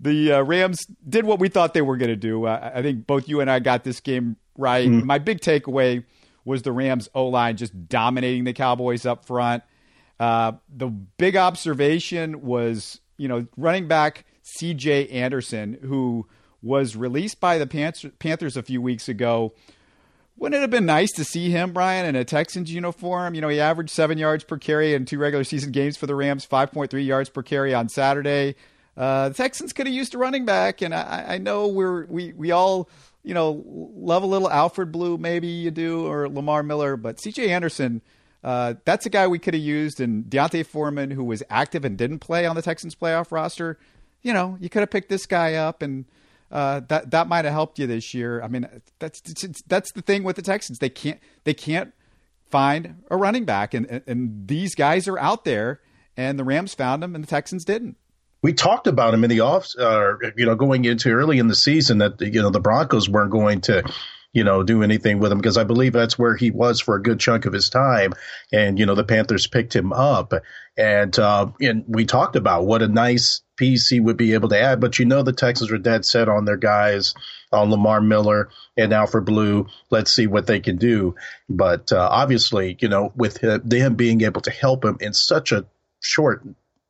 the 0.00 0.32
uh, 0.32 0.42
Rams 0.42 0.86
did 1.06 1.24
what 1.24 1.38
we 1.38 1.48
thought 1.48 1.74
they 1.74 1.82
were 1.82 1.98
going 1.98 2.08
to 2.08 2.16
do. 2.16 2.46
Uh, 2.46 2.72
I 2.74 2.82
think 2.82 3.06
both 3.06 3.28
you 3.28 3.40
and 3.40 3.50
I 3.50 3.58
got 3.58 3.84
this 3.84 4.00
game 4.00 4.36
right. 4.56 4.88
Mm-hmm. 4.88 5.06
My 5.06 5.18
big 5.18 5.40
takeaway 5.40 6.04
was 6.44 6.62
the 6.62 6.72
Rams 6.72 7.08
O 7.14 7.28
line 7.28 7.56
just 7.56 7.88
dominating 7.88 8.44
the 8.44 8.52
Cowboys 8.52 9.04
up 9.04 9.26
front. 9.26 9.62
Uh, 10.18 10.52
the 10.74 10.88
big 10.88 11.36
observation 11.36 12.42
was, 12.42 13.00
you 13.16 13.28
know, 13.28 13.46
running 13.56 13.88
back 13.88 14.24
CJ 14.58 15.12
Anderson, 15.12 15.78
who 15.82 16.26
was 16.62 16.96
released 16.96 17.40
by 17.40 17.58
the 17.58 17.66
Panthers 18.18 18.56
a 18.56 18.62
few 18.62 18.80
weeks 18.80 19.08
ago. 19.08 19.52
Wouldn't 20.36 20.56
it 20.56 20.62
have 20.62 20.70
been 20.70 20.86
nice 20.86 21.12
to 21.12 21.24
see 21.24 21.50
him, 21.50 21.72
Brian, 21.72 22.06
in 22.06 22.16
a 22.16 22.24
Texans 22.24 22.72
uniform? 22.72 23.34
You 23.34 23.40
know, 23.40 23.48
he 23.48 23.60
averaged 23.60 23.90
seven 23.90 24.16
yards 24.18 24.44
per 24.44 24.58
carry 24.58 24.94
in 24.94 25.04
two 25.04 25.18
regular 25.18 25.44
season 25.44 25.72
games 25.72 25.96
for 25.96 26.06
the 26.06 26.14
Rams, 26.14 26.46
5.3 26.46 27.04
yards 27.04 27.28
per 27.28 27.42
carry 27.42 27.74
on 27.74 27.88
Saturday. 27.88 28.56
Uh, 28.96 29.28
the 29.28 29.34
Texans 29.34 29.72
could 29.72 29.86
have 29.86 29.94
used 29.94 30.14
a 30.14 30.18
running 30.18 30.44
back, 30.44 30.82
and 30.82 30.94
I, 30.94 31.24
I 31.28 31.38
know 31.38 31.68
we're 31.68 32.06
we 32.06 32.32
we 32.32 32.50
all 32.50 32.88
you 33.22 33.34
know 33.34 33.62
love 33.66 34.22
a 34.22 34.26
little 34.26 34.50
Alfred 34.50 34.92
Blue, 34.92 35.16
maybe 35.16 35.46
you 35.46 35.70
do, 35.70 36.06
or 36.06 36.28
Lamar 36.28 36.62
Miller, 36.62 36.96
but 36.96 37.20
C.J. 37.20 37.50
Anderson. 37.50 38.02
Uh, 38.42 38.74
that's 38.84 39.06
a 39.06 39.10
guy 39.10 39.26
we 39.26 39.38
could 39.38 39.54
have 39.54 39.62
used, 39.62 40.00
and 40.00 40.28
D'Onta 40.28 40.64
Foreman, 40.66 41.10
who 41.10 41.24
was 41.24 41.42
active 41.48 41.84
and 41.84 41.96
didn't 41.96 42.18
play 42.18 42.44
on 42.44 42.56
the 42.56 42.62
Texans 42.62 42.94
playoff 42.94 43.30
roster. 43.30 43.78
You 44.22 44.32
know, 44.32 44.56
you 44.60 44.68
could 44.68 44.80
have 44.80 44.90
picked 44.90 45.08
this 45.08 45.26
guy 45.26 45.54
up 45.54 45.82
and 45.82 46.04
uh, 46.52 46.80
that 46.88 47.10
that 47.10 47.28
might 47.28 47.44
have 47.44 47.54
helped 47.54 47.78
you 47.78 47.86
this 47.86 48.12
year. 48.12 48.42
I 48.42 48.48
mean, 48.48 48.68
that's 48.98 49.22
that's 49.66 49.92
the 49.92 50.02
thing 50.02 50.22
with 50.22 50.36
the 50.36 50.42
Texans. 50.42 50.78
They 50.78 50.90
can't 50.90 51.18
they 51.44 51.54
can't 51.54 51.94
find 52.50 53.02
a 53.10 53.16
running 53.16 53.44
back, 53.44 53.74
and, 53.74 53.86
and, 53.86 54.02
and 54.06 54.48
these 54.48 54.74
guys 54.74 55.08
are 55.08 55.18
out 55.18 55.44
there, 55.44 55.80
and 56.16 56.38
the 56.38 56.44
Rams 56.44 56.74
found 56.74 57.02
them, 57.02 57.14
and 57.14 57.24
the 57.24 57.28
Texans 57.28 57.64
didn't. 57.64 57.96
We 58.42 58.52
talked 58.52 58.86
about 58.86 59.14
him 59.14 59.24
in 59.24 59.30
the 59.30 59.40
off, 59.40 59.68
uh, 59.78 60.14
you 60.36 60.44
know, 60.44 60.56
going 60.56 60.84
into 60.84 61.10
early 61.10 61.38
in 61.38 61.46
the 61.46 61.54
season 61.54 61.98
that 61.98 62.20
you 62.20 62.42
know 62.42 62.50
the 62.50 62.60
Broncos 62.60 63.08
weren't 63.08 63.30
going 63.30 63.62
to 63.62 63.82
you 64.32 64.44
know, 64.44 64.62
do 64.62 64.82
anything 64.82 65.18
with 65.18 65.30
him 65.30 65.38
because 65.38 65.58
I 65.58 65.64
believe 65.64 65.92
that's 65.92 66.18
where 66.18 66.34
he 66.34 66.50
was 66.50 66.80
for 66.80 66.96
a 66.96 67.02
good 67.02 67.20
chunk 67.20 67.44
of 67.44 67.52
his 67.52 67.68
time. 67.68 68.14
And, 68.52 68.78
you 68.78 68.86
know, 68.86 68.94
the 68.94 69.04
Panthers 69.04 69.46
picked 69.46 69.76
him 69.76 69.92
up. 69.92 70.32
And, 70.76 71.16
uh, 71.18 71.48
and 71.60 71.84
we 71.86 72.06
talked 72.06 72.36
about 72.36 72.64
what 72.64 72.80
a 72.80 72.88
nice 72.88 73.42
piece 73.56 73.88
he 73.88 74.00
would 74.00 74.16
be 74.16 74.32
able 74.32 74.48
to 74.48 74.60
add. 74.60 74.80
But, 74.80 74.98
you 74.98 75.04
know, 75.04 75.22
the 75.22 75.34
Texans 75.34 75.70
were 75.70 75.78
dead 75.78 76.06
set 76.06 76.30
on 76.30 76.46
their 76.46 76.56
guys, 76.56 77.12
on 77.52 77.70
Lamar 77.70 78.00
Miller 78.00 78.48
and 78.76 78.92
Alfred 78.92 79.26
Blue. 79.26 79.66
Let's 79.90 80.10
see 80.10 80.26
what 80.26 80.46
they 80.46 80.60
can 80.60 80.76
do. 80.76 81.14
But 81.50 81.92
uh, 81.92 82.08
obviously, 82.10 82.78
you 82.80 82.88
know, 82.88 83.12
with 83.14 83.38
them 83.40 83.96
being 83.96 84.22
able 84.22 84.40
to 84.42 84.50
help 84.50 84.84
him 84.84 84.96
in 85.00 85.12
such 85.12 85.52
a 85.52 85.66
short 86.00 86.42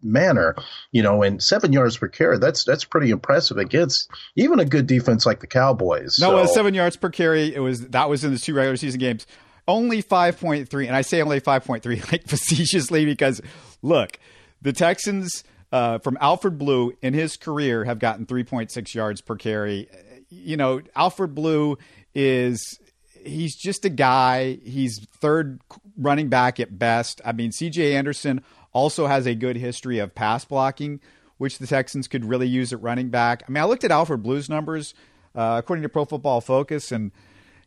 manner, 0.02 0.54
you 0.90 1.02
know, 1.02 1.22
and 1.22 1.42
seven 1.42 1.72
yards 1.72 1.96
per 1.96 2.08
carry, 2.08 2.38
that's 2.38 2.64
that's 2.64 2.84
pretty 2.84 3.10
impressive 3.10 3.58
against 3.58 4.10
even 4.36 4.60
a 4.60 4.64
good 4.64 4.86
defense 4.86 5.26
like 5.26 5.40
the 5.40 5.46
Cowboys. 5.46 6.18
No, 6.18 6.30
so. 6.30 6.42
was 6.42 6.54
seven 6.54 6.74
yards 6.74 6.96
per 6.96 7.10
carry. 7.10 7.54
It 7.54 7.60
was 7.60 7.88
that 7.88 8.08
was 8.08 8.24
in 8.24 8.32
the 8.32 8.38
two 8.38 8.54
regular 8.54 8.76
season 8.76 9.00
games. 9.00 9.26
Only 9.68 10.00
five 10.00 10.40
point 10.40 10.68
three, 10.68 10.86
and 10.86 10.96
I 10.96 11.02
say 11.02 11.22
only 11.22 11.40
five 11.40 11.64
point 11.64 11.82
three 11.82 12.00
like 12.12 12.26
facetiously 12.26 13.04
because 13.04 13.40
look, 13.82 14.18
the 14.60 14.72
Texans 14.72 15.44
uh, 15.70 15.98
from 15.98 16.18
Alfred 16.20 16.58
Blue 16.58 16.92
in 17.00 17.14
his 17.14 17.36
career 17.36 17.84
have 17.84 17.98
gotten 17.98 18.26
three 18.26 18.44
point 18.44 18.70
six 18.70 18.94
yards 18.94 19.20
per 19.20 19.36
carry. 19.36 19.88
you 20.28 20.56
know, 20.56 20.82
Alfred 20.94 21.34
Blue 21.34 21.78
is 22.14 22.78
he's 23.24 23.56
just 23.56 23.84
a 23.84 23.88
guy. 23.88 24.58
He's 24.64 25.06
third 25.20 25.60
running 25.96 26.28
back 26.28 26.60
at 26.60 26.78
best. 26.78 27.20
I 27.24 27.32
mean, 27.32 27.50
CJ 27.50 27.94
Anderson 27.94 28.42
also 28.72 29.06
has 29.06 29.26
a 29.26 29.34
good 29.34 29.56
history 29.56 29.98
of 29.98 30.14
pass 30.14 30.44
blocking, 30.44 31.00
which 31.38 31.58
the 31.58 31.66
Texans 31.66 32.08
could 32.08 32.24
really 32.24 32.48
use 32.48 32.72
at 32.72 32.82
running 32.82 33.08
back. 33.08 33.42
I 33.46 33.50
mean, 33.50 33.62
I 33.62 33.66
looked 33.66 33.84
at 33.84 33.90
Alfred 33.90 34.22
Blue's 34.22 34.48
numbers 34.48 34.94
uh, 35.34 35.56
according 35.58 35.82
to 35.82 35.88
Pro 35.88 36.04
Football 36.04 36.40
Focus, 36.40 36.92
and 36.92 37.10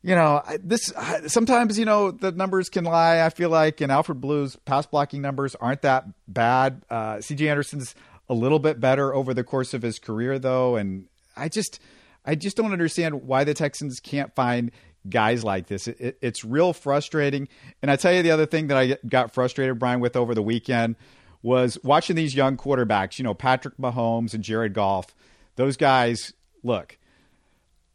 you 0.02 0.14
know, 0.14 0.44
this 0.60 0.94
sometimes 1.28 1.80
you 1.80 1.86
know 1.86 2.12
the 2.12 2.32
numbers 2.32 2.70
can 2.70 2.84
lie. 2.84 3.26
I 3.26 3.30
feel 3.30 3.50
like, 3.50 3.82
and 3.82 3.92
Alfred 3.92 4.22
Blue's 4.22 4.56
pass 4.56 4.86
blocking 4.86 5.22
numbers 5.22 5.56
aren't 5.56 5.82
that 5.82 6.06
bad. 6.28 6.84
Uh, 6.90 7.16
CJ 7.16 7.50
Anderson's 7.50 7.96
a 8.30 8.34
little 8.34 8.60
bit 8.60 8.80
better 8.80 9.14
over 9.14 9.34
the 9.34 9.44
course 9.44 9.74
of 9.74 9.82
his 9.82 10.00
career, 10.00 10.38
though, 10.40 10.76
and 10.76 11.06
I 11.36 11.50
just, 11.50 11.80
I 12.26 12.36
just 12.36 12.58
don't 12.58 12.72
understand 12.72 13.24
why 13.28 13.44
the 13.44 13.54
Texans 13.54 14.00
can't 14.00 14.34
find 14.36 14.72
guys 15.10 15.44
like 15.44 15.68
this. 15.68 15.88
It, 15.88 16.00
it, 16.00 16.18
it's 16.22 16.44
real 16.44 16.74
frustrating. 16.74 17.48
And 17.82 17.92
I 17.92 17.96
tell 17.96 18.14
you, 18.14 18.22
the 18.22 18.32
other 18.32 18.46
thing 18.46 18.68
that 18.68 18.78
I 18.78 18.98
got 19.08 19.34
frustrated, 19.34 19.80
Brian, 19.80 20.00
with 20.00 20.16
over 20.16 20.34
the 20.34 20.42
weekend 20.42 20.96
was 21.42 21.78
watching 21.84 22.16
these 22.16 22.36
young 22.36 22.58
quarterbacks. 22.58 23.20
You 23.20 23.24
know, 23.24 23.34
Patrick 23.34 23.78
Mahomes 23.78 24.34
and 24.34 24.44
Jared 24.44 24.74
Goff. 24.74 25.16
Those 25.56 25.78
guys, 25.78 26.34
look, 26.64 26.98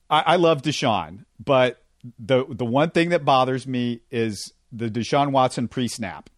I, 0.08 0.20
I 0.20 0.36
love 0.36 0.62
Deshaun, 0.62 1.24
but 1.44 1.82
the 2.18 2.46
the 2.48 2.64
one 2.64 2.90
thing 2.90 3.10
that 3.10 3.24
bothers 3.24 3.66
me 3.66 4.00
is 4.10 4.52
the 4.72 4.88
Deshaun 4.88 5.32
Watson 5.32 5.68
pre-snap. 5.68 6.30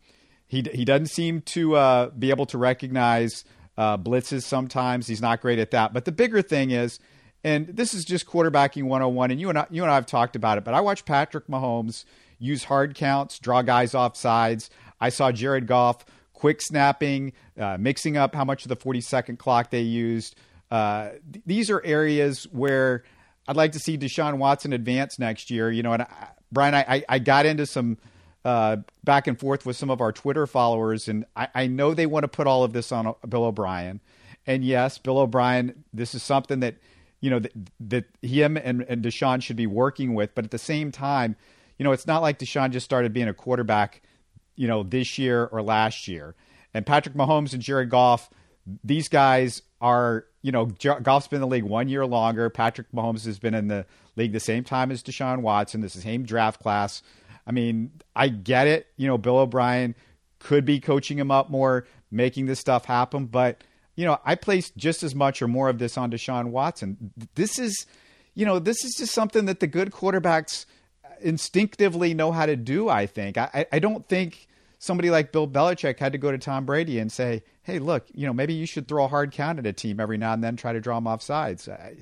He 0.46 0.64
he 0.72 0.84
doesn't 0.84 1.06
seem 1.06 1.42
to 1.42 1.76
uh, 1.76 2.10
be 2.10 2.30
able 2.30 2.46
to 2.46 2.58
recognize 2.58 3.44
uh, 3.76 3.96
blitzes. 3.96 4.42
Sometimes 4.42 5.06
he's 5.06 5.22
not 5.22 5.40
great 5.40 5.58
at 5.58 5.70
that. 5.70 5.92
But 5.92 6.04
the 6.04 6.12
bigger 6.12 6.42
thing 6.42 6.70
is 6.70 6.98
and 7.44 7.66
this 7.66 7.94
is 7.94 8.04
just 8.04 8.26
quarterbacking 8.26 8.84
101 8.84 9.30
and 9.30 9.40
you 9.40 9.48
and 9.48 9.58
I, 9.58 9.66
you 9.70 9.82
and 9.82 9.90
I 9.90 9.96
have 9.96 10.06
talked 10.06 10.36
about 10.36 10.58
it 10.58 10.64
but 10.64 10.74
i 10.74 10.80
watched 10.80 11.06
patrick 11.06 11.46
mahomes 11.48 12.04
use 12.42 12.64
hard 12.64 12.94
counts 12.94 13.38
draw 13.38 13.62
guys 13.62 13.94
off 13.94 14.16
sides. 14.16 14.68
I 15.00 15.08
saw 15.08 15.32
jared 15.32 15.66
goff 15.66 16.04
quick 16.32 16.60
snapping 16.60 17.32
uh, 17.58 17.76
mixing 17.78 18.16
up 18.16 18.34
how 18.34 18.44
much 18.44 18.64
of 18.64 18.68
the 18.68 18.76
40 18.76 19.00
second 19.00 19.38
clock 19.38 19.70
they 19.70 19.82
used. 19.82 20.34
Uh, 20.70 21.10
th- 21.32 21.44
these 21.46 21.70
are 21.70 21.82
areas 21.84 22.44
where 22.50 23.04
i'd 23.46 23.56
like 23.56 23.72
to 23.72 23.78
see 23.78 23.98
deshaun 23.98 24.38
watson 24.38 24.72
advance 24.72 25.18
next 25.18 25.50
year 25.50 25.70
you 25.70 25.82
know 25.82 25.92
and 25.92 26.02
I, 26.02 26.28
brian 26.50 26.74
I, 26.74 27.04
I 27.08 27.18
got 27.18 27.44
into 27.44 27.66
some 27.66 27.98
uh, 28.44 28.78
back 29.04 29.26
and 29.26 29.38
forth 29.38 29.66
with 29.66 29.76
some 29.76 29.90
of 29.90 30.00
our 30.00 30.12
twitter 30.12 30.46
followers 30.46 31.08
and 31.08 31.26
I, 31.36 31.48
I 31.54 31.66
know 31.66 31.92
they 31.92 32.06
want 32.06 32.24
to 32.24 32.28
put 32.28 32.46
all 32.46 32.64
of 32.64 32.72
this 32.72 32.90
on 32.90 33.14
bill 33.28 33.44
o'brien. 33.44 34.00
And 34.46 34.64
yes 34.64 34.96
bill 34.96 35.18
o'brien 35.18 35.84
this 35.92 36.14
is 36.14 36.22
something 36.22 36.60
that 36.60 36.76
you 37.22 37.30
know 37.30 37.40
that, 37.80 38.04
him 38.20 38.58
and, 38.58 38.82
and 38.82 39.02
Deshaun 39.02 39.42
should 39.42 39.56
be 39.56 39.66
working 39.66 40.12
with. 40.12 40.34
But 40.34 40.44
at 40.44 40.50
the 40.50 40.58
same 40.58 40.92
time, 40.92 41.36
you 41.78 41.84
know, 41.84 41.92
it's 41.92 42.06
not 42.06 42.20
like 42.20 42.38
Deshaun 42.38 42.70
just 42.70 42.84
started 42.84 43.14
being 43.14 43.28
a 43.28 43.32
quarterback, 43.32 44.02
you 44.56 44.68
know, 44.68 44.82
this 44.82 45.16
year 45.16 45.46
or 45.46 45.62
last 45.62 46.06
year. 46.08 46.34
And 46.74 46.84
Patrick 46.84 47.14
Mahomes 47.14 47.54
and 47.54 47.62
Jared 47.62 47.88
Goff, 47.88 48.28
these 48.84 49.08
guys 49.08 49.62
are, 49.80 50.26
you 50.42 50.52
know, 50.52 50.66
Goff's 50.66 51.28
been 51.28 51.38
in 51.38 51.40
the 51.42 51.46
league 51.46 51.64
one 51.64 51.88
year 51.88 52.04
longer. 52.04 52.50
Patrick 52.50 52.90
Mahomes 52.92 53.24
has 53.24 53.38
been 53.38 53.54
in 53.54 53.68
the 53.68 53.86
league 54.16 54.32
the 54.32 54.40
same 54.40 54.64
time 54.64 54.90
as 54.90 55.02
Deshaun 55.02 55.40
Watson. 55.42 55.80
This 55.80 55.96
is 55.96 56.02
same 56.02 56.24
draft 56.24 56.60
class. 56.60 57.02
I 57.46 57.52
mean, 57.52 57.92
I 58.16 58.28
get 58.28 58.66
it. 58.66 58.88
You 58.96 59.06
know, 59.06 59.16
Bill 59.16 59.38
O'Brien 59.38 59.94
could 60.40 60.64
be 60.64 60.80
coaching 60.80 61.18
him 61.18 61.30
up 61.30 61.50
more, 61.50 61.86
making 62.10 62.46
this 62.46 62.58
stuff 62.58 62.84
happen, 62.84 63.26
but 63.26 63.62
you 63.94 64.04
know, 64.04 64.18
I 64.24 64.34
placed 64.34 64.76
just 64.76 65.02
as 65.02 65.14
much 65.14 65.42
or 65.42 65.48
more 65.48 65.68
of 65.68 65.78
this 65.78 65.98
on 65.98 66.10
Deshaun 66.10 66.50
Watson. 66.50 67.12
This 67.34 67.58
is, 67.58 67.86
you 68.34 68.46
know, 68.46 68.58
this 68.58 68.84
is 68.84 68.94
just 68.96 69.12
something 69.12 69.46
that 69.46 69.60
the 69.60 69.66
good 69.66 69.90
quarterbacks 69.90 70.66
uh, 71.04 71.08
instinctively 71.20 72.14
know 72.14 72.32
how 72.32 72.46
to 72.46 72.56
do. 72.56 72.88
I 72.88 73.06
think. 73.06 73.36
I, 73.36 73.66
I 73.70 73.78
don't 73.78 74.08
think 74.08 74.48
somebody 74.78 75.10
like 75.10 75.32
Bill 75.32 75.46
Belichick 75.46 75.98
had 75.98 76.12
to 76.12 76.18
go 76.18 76.30
to 76.32 76.38
Tom 76.38 76.64
Brady 76.64 76.98
and 76.98 77.12
say, 77.12 77.42
"Hey, 77.62 77.78
look, 77.78 78.06
you 78.14 78.26
know, 78.26 78.32
maybe 78.32 78.54
you 78.54 78.66
should 78.66 78.88
throw 78.88 79.04
a 79.04 79.08
hard 79.08 79.32
count 79.32 79.58
at 79.58 79.66
a 79.66 79.72
team 79.72 80.00
every 80.00 80.18
now 80.18 80.32
and 80.32 80.42
then, 80.42 80.56
try 80.56 80.72
to 80.72 80.80
draw 80.80 80.96
them 80.96 81.06
off 81.06 81.22
sides." 81.22 81.68
I, 81.68 81.96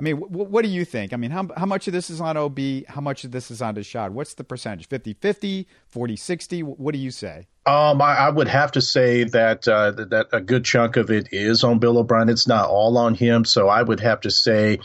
I 0.00 0.02
mean, 0.02 0.18
w- 0.18 0.46
what 0.46 0.64
do 0.64 0.70
you 0.70 0.86
think? 0.86 1.12
I 1.12 1.16
mean, 1.16 1.30
how, 1.30 1.46
how 1.58 1.66
much 1.66 1.86
of 1.86 1.92
this 1.92 2.08
is 2.08 2.22
on 2.22 2.34
OB? 2.34 2.58
How 2.88 3.02
much 3.02 3.24
of 3.24 3.32
this 3.32 3.50
is 3.50 3.60
on 3.60 3.74
Deshaun? 3.74 4.12
What's 4.12 4.32
the 4.32 4.44
percentage? 4.44 4.88
50 4.88 5.12
50, 5.12 5.68
40 5.88 6.16
60? 6.16 6.62
What 6.62 6.92
do 6.92 6.98
you 6.98 7.10
say? 7.10 7.46
Um, 7.66 8.00
I, 8.00 8.16
I, 8.16 8.30
would 8.30 8.48
have 8.48 8.72
to 8.72 8.80
say 8.80 9.24
that, 9.24 9.68
uh, 9.68 9.90
that 9.90 10.28
a 10.32 10.40
good 10.40 10.64
chunk 10.64 10.96
of 10.96 11.10
it 11.10 11.28
is 11.32 11.64
on 11.64 11.80
Bill 11.80 11.98
O'Brien. 11.98 12.30
It's 12.30 12.48
not 12.48 12.70
all 12.70 12.96
on 12.96 13.14
him. 13.14 13.44
So 13.44 13.68
I 13.68 13.82
would 13.82 14.00
have 14.00 14.22
to 14.22 14.30
say 14.30 14.78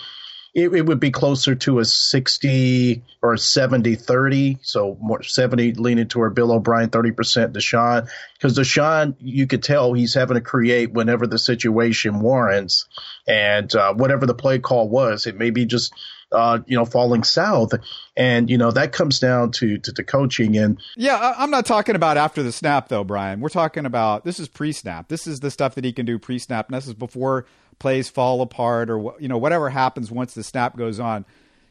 it, 0.56 0.74
it, 0.74 0.86
would 0.86 1.02
be 1.02 1.12
closer 1.12 1.54
to 1.54 1.80
a 1.80 1.86
60 1.86 3.04
or 3.22 3.36
70 3.36 3.96
30. 3.96 4.60
So 4.62 4.98
more 5.02 5.22
70 5.22 5.74
leaning 5.74 6.08
toward 6.08 6.34
Bill 6.34 6.54
O'Brien, 6.54 6.90
30% 6.90 7.52
Deshaun. 7.52 8.08
Because 8.36 8.58
Deshaun, 8.58 9.16
you 9.20 9.48
could 9.48 9.62
tell 9.62 9.92
he's 9.92 10.14
having 10.14 10.36
to 10.36 10.42
create 10.42 10.94
whenever 10.94 11.28
the 11.28 11.38
situation 11.38 12.22
warrants. 12.22 12.88
And 13.28 13.74
uh, 13.76 13.94
whatever 13.94 14.26
the 14.26 14.34
play 14.34 14.60
call 14.60 14.88
was, 14.88 15.28
it 15.28 15.38
may 15.38 15.50
be 15.52 15.66
just. 15.66 15.94
Uh, 16.32 16.60
you 16.66 16.76
know, 16.76 16.86
falling 16.86 17.24
south, 17.24 17.72
and 18.18 18.50
you 18.50 18.58
know 18.58 18.72
that 18.72 18.92
comes 18.92 19.20
down 19.20 19.52
to 19.52 19.78
to, 19.78 19.94
to 19.94 20.04
coaching 20.04 20.58
and 20.58 20.82
yeah. 20.98 21.36
I'm 21.38 21.52
not 21.52 21.68
talking 21.68 21.96
about 21.96 22.18
after 22.18 22.42
the 22.42 22.52
snap 22.52 22.90
though, 22.90 23.04
Brian. 23.04 23.40
We're 23.40 23.50
talking 23.50 23.86
about 23.86 24.26
this 24.26 24.40
is 24.40 24.50
pre-snap. 24.50 25.08
This 25.08 25.28
is 25.28 25.40
the 25.40 25.52
stuff 25.52 25.76
that 25.76 25.86
he 25.86 25.94
can 25.94 26.06
do 26.06 26.18
pre-snap. 26.18 26.68
And 26.68 26.76
this 26.76 26.88
is 26.88 26.96
before 26.96 27.46
plays 27.80 28.10
fall 28.10 28.42
apart 28.42 28.90
or 28.90 29.16
you 29.20 29.28
know 29.28 29.38
whatever 29.38 29.70
happens 29.70 30.12
once 30.12 30.34
the 30.34 30.44
snap 30.44 30.78
goes 30.78 31.00
on. 31.00 31.26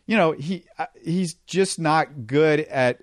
You 0.06 0.16
know, 0.16 0.32
he 0.32 0.64
uh, 0.78 0.87
he's 1.02 1.34
just 1.46 1.78
not 1.78 2.26
good 2.26 2.61
at 2.61 3.02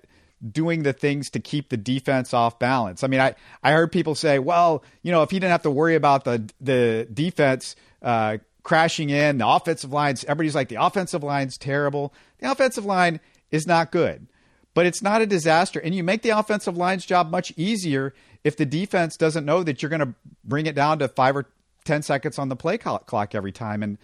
doing 0.50 0.82
the 0.82 0.92
things 0.92 1.30
to 1.30 1.40
keep 1.40 1.68
the 1.68 1.76
defense 1.76 2.34
off 2.34 2.58
balance. 2.58 3.04
I 3.04 3.06
mean, 3.06 3.20
I, 3.20 3.34
I 3.62 3.72
heard 3.72 3.92
people 3.92 4.14
say, 4.14 4.38
well, 4.38 4.82
you 5.02 5.12
know, 5.12 5.22
if 5.22 5.30
he 5.30 5.36
didn't 5.38 5.52
have 5.52 5.62
to 5.62 5.70
worry 5.70 5.94
about 5.94 6.24
the 6.24 6.48
the 6.60 7.08
defense 7.12 7.76
uh, 8.02 8.38
crashing 8.62 9.10
in, 9.10 9.38
the 9.38 9.48
offensive 9.48 9.92
lines, 9.92 10.24
everybody's 10.24 10.54
like, 10.54 10.68
the 10.68 10.82
offensive 10.82 11.22
line's 11.22 11.56
terrible. 11.56 12.12
The 12.38 12.50
offensive 12.50 12.84
line 12.84 13.20
is 13.50 13.66
not 13.66 13.92
good, 13.92 14.26
but 14.74 14.86
it's 14.86 15.02
not 15.02 15.22
a 15.22 15.26
disaster. 15.26 15.80
And 15.80 15.94
you 15.94 16.02
make 16.02 16.22
the 16.22 16.30
offensive 16.30 16.76
line's 16.76 17.04
job 17.06 17.30
much 17.30 17.52
easier 17.56 18.14
if 18.44 18.56
the 18.56 18.66
defense 18.66 19.16
doesn't 19.16 19.44
know 19.44 19.62
that 19.62 19.82
you're 19.82 19.90
going 19.90 20.00
to 20.00 20.14
bring 20.44 20.66
it 20.66 20.74
down 20.74 20.98
to 20.98 21.08
five 21.08 21.36
or 21.36 21.46
10 21.84 22.02
seconds 22.02 22.38
on 22.38 22.48
the 22.48 22.56
play 22.56 22.78
clock 22.78 23.34
every 23.34 23.52
time. 23.52 23.82
And, 23.82 23.98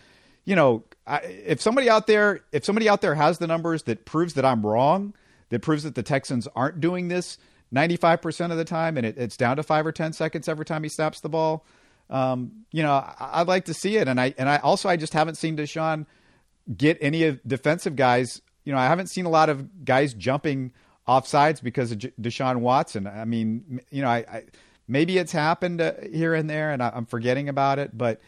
you 0.44 0.56
know, 0.56 0.84
I, 1.06 1.18
if 1.18 1.60
somebody 1.60 1.88
out 1.88 2.06
there, 2.06 2.40
if 2.52 2.64
somebody 2.64 2.88
out 2.88 3.00
there 3.00 3.14
has 3.14 3.38
the 3.38 3.46
numbers 3.46 3.84
that 3.84 4.04
proves 4.04 4.34
that 4.34 4.44
I'm 4.44 4.64
wrong, 4.64 5.14
that 5.50 5.60
proves 5.60 5.82
that 5.84 5.94
the 5.94 6.02
Texans 6.02 6.46
aren't 6.54 6.80
doing 6.80 7.08
this 7.08 7.38
95% 7.74 8.50
of 8.50 8.56
the 8.56 8.64
time 8.64 8.96
and 8.96 9.06
it, 9.06 9.18
it's 9.18 9.36
down 9.36 9.56
to 9.56 9.62
five 9.62 9.86
or 9.86 9.92
10 9.92 10.12
seconds 10.12 10.48
every 10.48 10.64
time 10.64 10.82
he 10.82 10.88
snaps 10.88 11.20
the 11.20 11.28
ball, 11.28 11.64
um, 12.10 12.64
you 12.72 12.82
know, 12.82 12.92
I, 12.92 13.40
would 13.40 13.48
like 13.48 13.66
to 13.66 13.74
see 13.74 13.96
it. 13.96 14.08
And 14.08 14.20
I, 14.20 14.34
and 14.38 14.48
I 14.48 14.58
also, 14.58 14.88
I 14.88 14.96
just 14.96 15.12
haven't 15.12 15.36
seen 15.36 15.56
Deshaun 15.56 16.06
get 16.74 16.98
any 17.00 17.24
of 17.24 17.40
defensive 17.46 17.96
guys. 17.96 18.40
You 18.64 18.72
know, 18.72 18.78
I 18.78 18.86
haven't 18.86 19.08
seen 19.08 19.26
a 19.26 19.30
lot 19.30 19.48
of 19.48 19.84
guys 19.84 20.14
jumping 20.14 20.72
off 21.06 21.26
sides 21.26 21.60
because 21.60 21.92
of 21.92 21.98
Deshaun 21.98 22.58
Watson. 22.58 23.06
I 23.06 23.24
mean, 23.24 23.80
you 23.90 24.02
know, 24.02 24.08
I, 24.08 24.18
I 24.18 24.44
Maybe 24.88 25.18
it's 25.18 25.32
happened 25.32 25.80
uh, 25.80 25.92
here 26.10 26.34
and 26.34 26.48
there, 26.48 26.72
and 26.72 26.82
I, 26.82 26.90
am 26.94 27.06
forgetting 27.06 27.48
about 27.48 27.78
it. 27.78 27.96
But 27.96 28.20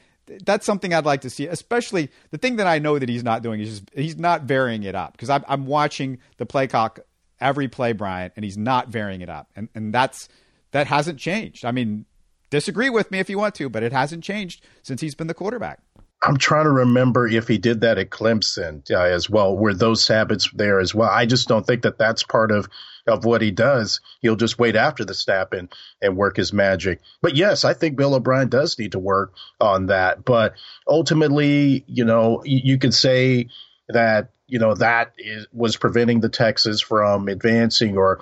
that's 0.45 0.67
something 0.67 0.93
I'd 0.95 1.07
like 1.07 1.23
to 1.23 1.31
see. 1.31 1.47
Especially 1.47 2.11
the 2.31 2.38
thing 2.38 2.57
that 2.57 2.67
I 2.67 2.79
know 2.79 2.99
that 2.99 3.09
he's 3.09 3.25
not 3.25 3.43
doing 3.43 3.61
is 3.61 3.81
just 3.81 3.90
he's 3.95 4.19
not 4.19 4.43
varying 4.43 4.83
it 4.83 4.95
up 4.95 5.12
because 5.12 5.31
I'm, 5.31 5.45
I'm 5.49 5.67
watching 5.67 6.19
the 6.37 6.47
play 6.47 6.67
clock 6.67 7.00
every 7.40 7.69
play, 7.69 7.93
Brian, 7.93 8.31
and 8.37 8.45
he's 8.45 8.59
not 8.59 8.88
varying 8.88 9.23
it 9.23 9.31
up, 9.31 9.49
and 9.57 9.69
and 9.75 9.93
that's 9.93 10.29
that 10.73 10.87
hasn't 10.87 11.19
changed. 11.19 11.64
I 11.64 11.73
mean, 11.73 12.05
disagree 12.50 12.90
with 12.90 13.11
me 13.11 13.19
if 13.19 13.31
you 13.31 13.38
want 13.38 13.55
to, 13.57 13.69
but 13.69 13.83
it 13.83 13.93
hasn't 13.93 14.23
changed 14.23 14.64
since 14.83 15.00
he's 15.00 15.14
been 15.14 15.26
the 15.26 15.35
quarterback. 15.35 15.81
I'm 16.23 16.37
trying 16.37 16.64
to 16.64 16.71
remember 16.71 17.26
if 17.26 17.49
he 17.49 17.57
did 17.57 17.81
that 17.81 17.97
at 17.97 18.11
Clemson 18.11 18.88
uh, 18.90 19.00
as 19.00 19.31
well. 19.31 19.57
Were 19.57 19.73
those 19.73 20.07
habits 20.07 20.50
there 20.52 20.79
as 20.79 20.95
well? 20.95 21.09
I 21.11 21.25
just 21.25 21.49
don't 21.49 21.67
think 21.67 21.83
that 21.83 21.97
that's 21.97 22.23
part 22.23 22.50
of 22.50 22.69
of 23.11 23.25
what 23.25 23.43
he 23.43 23.50
does. 23.50 24.00
He'll 24.21 24.37
just 24.37 24.59
wait 24.59 24.76
after 24.76 25.05
the 25.05 25.14
snap 25.14 25.52
and 25.52 25.69
and 26.00 26.17
work 26.17 26.37
his 26.37 26.52
magic. 26.52 27.00
But 27.21 27.37
yes, 27.37 27.64
I 27.64 27.75
think 27.75 27.97
Bill 27.97 28.14
O'Brien 28.14 28.49
does 28.49 28.79
need 28.79 28.93
to 28.93 28.99
work 28.99 29.35
on 29.61 29.87
that. 29.87 30.25
But 30.25 30.55
ultimately, 30.87 31.85
you 31.87 32.05
know, 32.05 32.43
you, 32.45 32.61
you 32.64 32.79
could 32.79 32.95
say 32.95 33.49
that 33.88 34.31
you 34.47 34.59
know 34.59 34.75
that 34.75 35.12
is, 35.19 35.47
was 35.52 35.76
preventing 35.76 36.21
the 36.21 36.29
Texans 36.29 36.81
from 36.81 37.29
advancing 37.29 37.99
or 37.99 38.21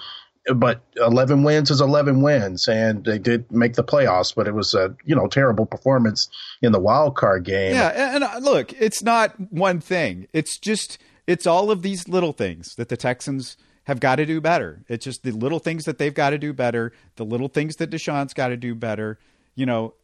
but 0.54 0.82
11 0.96 1.42
wins 1.42 1.70
is 1.70 1.82
11 1.82 2.22
wins, 2.22 2.68
and 2.68 3.04
they 3.04 3.18
did 3.18 3.52
make 3.52 3.74
the 3.74 3.84
playoffs. 3.84 4.34
But 4.34 4.48
it 4.48 4.54
was 4.54 4.74
a 4.74 4.94
you 5.04 5.14
know 5.14 5.26
terrible 5.26 5.66
performance 5.66 6.28
in 6.62 6.72
the 6.72 6.80
wild 6.80 7.16
card 7.16 7.44
game. 7.44 7.74
Yeah, 7.74 8.14
and, 8.14 8.24
uh, 8.24 8.38
look, 8.40 8.72
it's 8.80 9.02
not 9.02 9.34
one 9.52 9.80
thing. 9.80 10.26
It's 10.32 10.58
just 10.58 10.98
it's 11.26 11.46
all 11.46 11.70
of 11.70 11.82
these 11.82 12.08
little 12.08 12.32
things 12.32 12.74
that 12.76 12.88
the 12.88 12.96
Texans 12.96 13.56
have 13.88 14.00
got 14.00 14.16
to 14.16 14.26
do 14.26 14.38
better. 14.38 14.82
It's 14.86 15.06
just 15.06 15.22
the 15.22 15.30
little 15.30 15.58
things 15.58 15.86
that 15.86 15.96
they've 15.96 16.12
got 16.12 16.30
to 16.30 16.38
do 16.38 16.52
better, 16.52 16.92
the 17.16 17.24
little 17.24 17.48
things 17.48 17.76
that 17.76 17.88
Deshaun's 17.88 18.34
got 18.34 18.48
to 18.48 18.56
do 18.58 18.74
better. 18.74 19.18
You 19.54 19.64
know, 19.64 19.94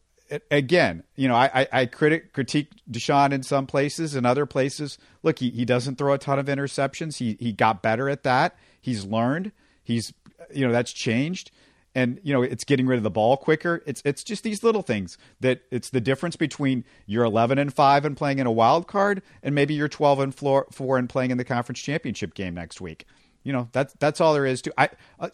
again, 0.49 1.03
you 1.15 1.27
know, 1.27 1.35
I, 1.35 1.67
I, 1.71 1.85
critic 1.85 2.33
critique 2.33 2.71
Deshaun 2.89 3.31
in 3.31 3.43
some 3.43 3.67
places 3.67 4.15
and 4.15 4.25
other 4.25 4.47
places. 4.47 4.97
Look, 5.21 5.37
he, 5.37 5.51
he 5.51 5.65
doesn't 5.65 5.99
throw 5.99 6.15
a 6.15 6.17
ton 6.17 6.39
of 6.39 6.47
interceptions. 6.47 7.17
He 7.17 7.37
he 7.39 7.53
got 7.53 7.83
better 7.83 8.09
at 8.09 8.23
that. 8.23 8.55
He's 8.81 9.05
learned. 9.05 9.51
He's 9.83 10.13
you 10.51 10.65
know 10.65 10.73
that's 10.73 10.91
changed, 10.91 11.51
and 11.93 12.19
you 12.23 12.33
know 12.33 12.41
it's 12.41 12.63
getting 12.63 12.87
rid 12.87 12.97
of 12.97 13.03
the 13.03 13.11
ball 13.11 13.37
quicker. 13.37 13.83
It's 13.85 14.01
it's 14.03 14.23
just 14.23 14.43
these 14.43 14.63
little 14.63 14.81
things 14.81 15.15
that 15.41 15.61
it's 15.69 15.91
the 15.91 16.01
difference 16.01 16.35
between 16.35 16.85
you're 17.05 17.23
11 17.23 17.59
and 17.59 17.71
five 17.71 18.03
and 18.03 18.17
playing 18.17 18.39
in 18.39 18.47
a 18.47 18.51
wild 18.51 18.87
card, 18.87 19.21
and 19.43 19.53
maybe 19.53 19.75
you're 19.75 19.87
12 19.87 20.21
and 20.21 20.33
four, 20.33 20.65
four 20.71 20.97
and 20.97 21.07
playing 21.07 21.29
in 21.29 21.37
the 21.37 21.45
conference 21.45 21.81
championship 21.81 22.33
game 22.33 22.55
next 22.55 22.81
week. 22.81 23.05
You 23.45 23.53
know 23.53 23.69
that's 23.71 23.93
that's 23.99 24.19
all 24.19 24.33
there 24.33 24.45
is 24.45 24.61
to. 24.63 24.73
I 24.77 24.89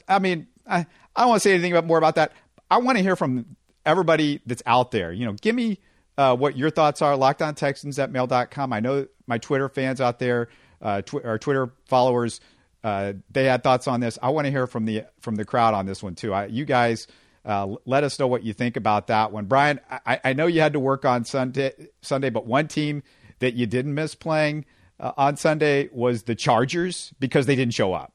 I 0.08 0.20
mean 0.20 0.46
I 0.68 0.86
I 1.16 1.22
don't 1.22 1.30
want 1.30 1.42
to 1.42 1.50
say 1.50 1.54
anything 1.54 1.72
about, 1.72 1.86
more 1.86 1.98
about 1.98 2.16
that. 2.16 2.34
I 2.70 2.78
want 2.78 3.00
to 3.00 3.04
hear 3.04 3.16
from 3.16 3.58
everybody 3.86 4.42
that's 4.46 4.62
out 4.68 4.92
there, 4.92 5.12
you 5.12 5.26
know, 5.26 5.34
give 5.34 5.56
me 5.56 5.80
uh, 6.18 6.36
what 6.36 6.56
your 6.56 6.70
thoughts 6.70 7.02
are. 7.02 7.16
LockedOnTexans 7.18 7.98
at 7.98 8.12
mail.com. 8.12 8.72
I 8.72 8.80
know 8.80 9.08
my 9.26 9.40
Twitter 9.40 9.68
fans 9.70 10.00
out 10.00 10.20
there, 10.20 10.50
uh, 10.82 11.02
tw- 11.02 11.26
our 11.26 11.40
Twitter 11.40 11.74
followers, 11.86 12.40
uh, 12.84 13.14
they 13.30 13.46
had 13.46 13.64
thoughts 13.64 13.88
on 13.88 14.00
this. 14.00 14.18
I 14.22 14.30
want 14.30 14.46
to 14.46 14.52
hear 14.52 14.68
from 14.68 14.86
the 14.86 15.06
from 15.20 15.36
the 15.36 15.46
crowd 15.46 15.74
on 15.74 15.86
this 15.86 16.02
one 16.02 16.16
too. 16.16 16.34
I, 16.34 16.46
you 16.48 16.66
guys, 16.66 17.08
uh, 17.46 17.76
let 17.86 18.04
us 18.04 18.20
know 18.20 18.28
what 18.28 18.44
you 18.44 18.54
think 18.54 18.76
about 18.76 19.08
that 19.08 19.32
one. 19.32 19.46
Brian, 19.46 19.80
I, 19.90 20.20
I, 20.24 20.34
know 20.34 20.48
you 20.48 20.62
had 20.62 20.74
to 20.74 20.80
work 20.80 21.06
on 21.06 21.26
Sunday, 21.26 21.74
Sunday, 22.02 22.30
but 22.30 22.46
one 22.46 22.68
team 22.68 23.04
that 23.40 23.54
you 23.54 23.66
didn't 23.66 23.94
miss 23.94 24.16
playing 24.16 24.66
uh, 25.02 25.12
on 25.18 25.36
Sunday 25.36 25.90
was 25.92 26.24
the 26.24 26.36
Chargers 26.36 27.14
because 27.20 27.48
they 27.48 27.56
didn't 27.56 27.74
show 27.74 27.94
up. 27.94 28.14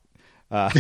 Uh, 0.50 0.70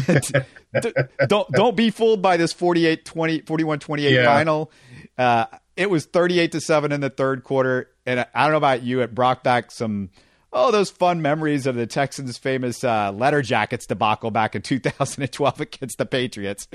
don't 1.26 1.50
don't 1.50 1.76
be 1.76 1.90
fooled 1.90 2.22
by 2.22 2.36
this 2.36 2.52
48 2.52 3.04
20 3.04 3.40
41 3.40 3.78
28 3.80 4.12
yeah. 4.12 4.24
final. 4.24 4.70
Uh, 5.18 5.46
it 5.76 5.90
was 5.90 6.06
38 6.06 6.52
to 6.52 6.60
7 6.60 6.92
in 6.92 7.00
the 7.00 7.10
third 7.10 7.42
quarter 7.42 7.90
and 8.06 8.20
I, 8.20 8.26
I 8.34 8.42
don't 8.44 8.52
know 8.52 8.58
about 8.58 8.82
you 8.82 9.00
it 9.00 9.14
brought 9.14 9.42
back 9.42 9.70
some 9.70 10.10
oh 10.56 10.70
those 10.70 10.90
fun 10.90 11.20
memories 11.22 11.66
of 11.66 11.76
the 11.76 11.86
Texans 11.86 12.38
famous 12.38 12.82
uh, 12.82 13.12
letter 13.12 13.42
jackets 13.42 13.86
debacle 13.86 14.30
back 14.30 14.56
in 14.56 14.62
2012 14.62 15.60
against 15.60 15.98
the 15.98 16.06
Patriots. 16.06 16.66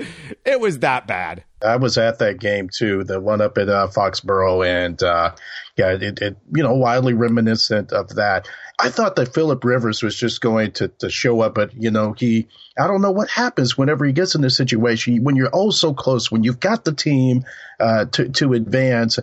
It 0.44 0.60
was 0.60 0.78
that 0.78 1.06
bad. 1.06 1.44
I 1.60 1.76
was 1.76 1.98
at 1.98 2.18
that 2.20 2.38
game 2.40 2.68
too, 2.72 3.04
the 3.04 3.20
one 3.20 3.40
up 3.40 3.58
at 3.58 3.68
uh, 3.68 3.88
Foxborough 3.88 4.66
and 4.66 5.02
uh, 5.02 5.32
yeah, 5.76 5.92
it, 5.92 6.20
it 6.20 6.36
you 6.54 6.62
know 6.62 6.74
wildly 6.74 7.14
reminiscent 7.14 7.92
of 7.92 8.10
that. 8.16 8.48
I 8.78 8.88
thought 8.88 9.16
that 9.16 9.34
Philip 9.34 9.62
Rivers 9.64 10.02
was 10.02 10.16
just 10.16 10.40
going 10.40 10.72
to, 10.72 10.88
to 10.88 11.10
show 11.10 11.40
up, 11.40 11.54
but 11.54 11.74
you 11.74 11.90
know, 11.90 12.12
he 12.12 12.48
I 12.78 12.86
don't 12.86 13.02
know 13.02 13.10
what 13.10 13.28
happens 13.28 13.76
whenever 13.76 14.04
he 14.04 14.12
gets 14.12 14.34
in 14.34 14.42
this 14.42 14.56
situation 14.56 15.22
when 15.24 15.36
you're 15.36 15.50
oh 15.52 15.70
so 15.70 15.92
close, 15.92 16.30
when 16.30 16.44
you've 16.44 16.60
got 16.60 16.84
the 16.84 16.92
team 16.92 17.44
uh, 17.80 18.06
to 18.06 18.28
to 18.28 18.52
advance. 18.52 19.18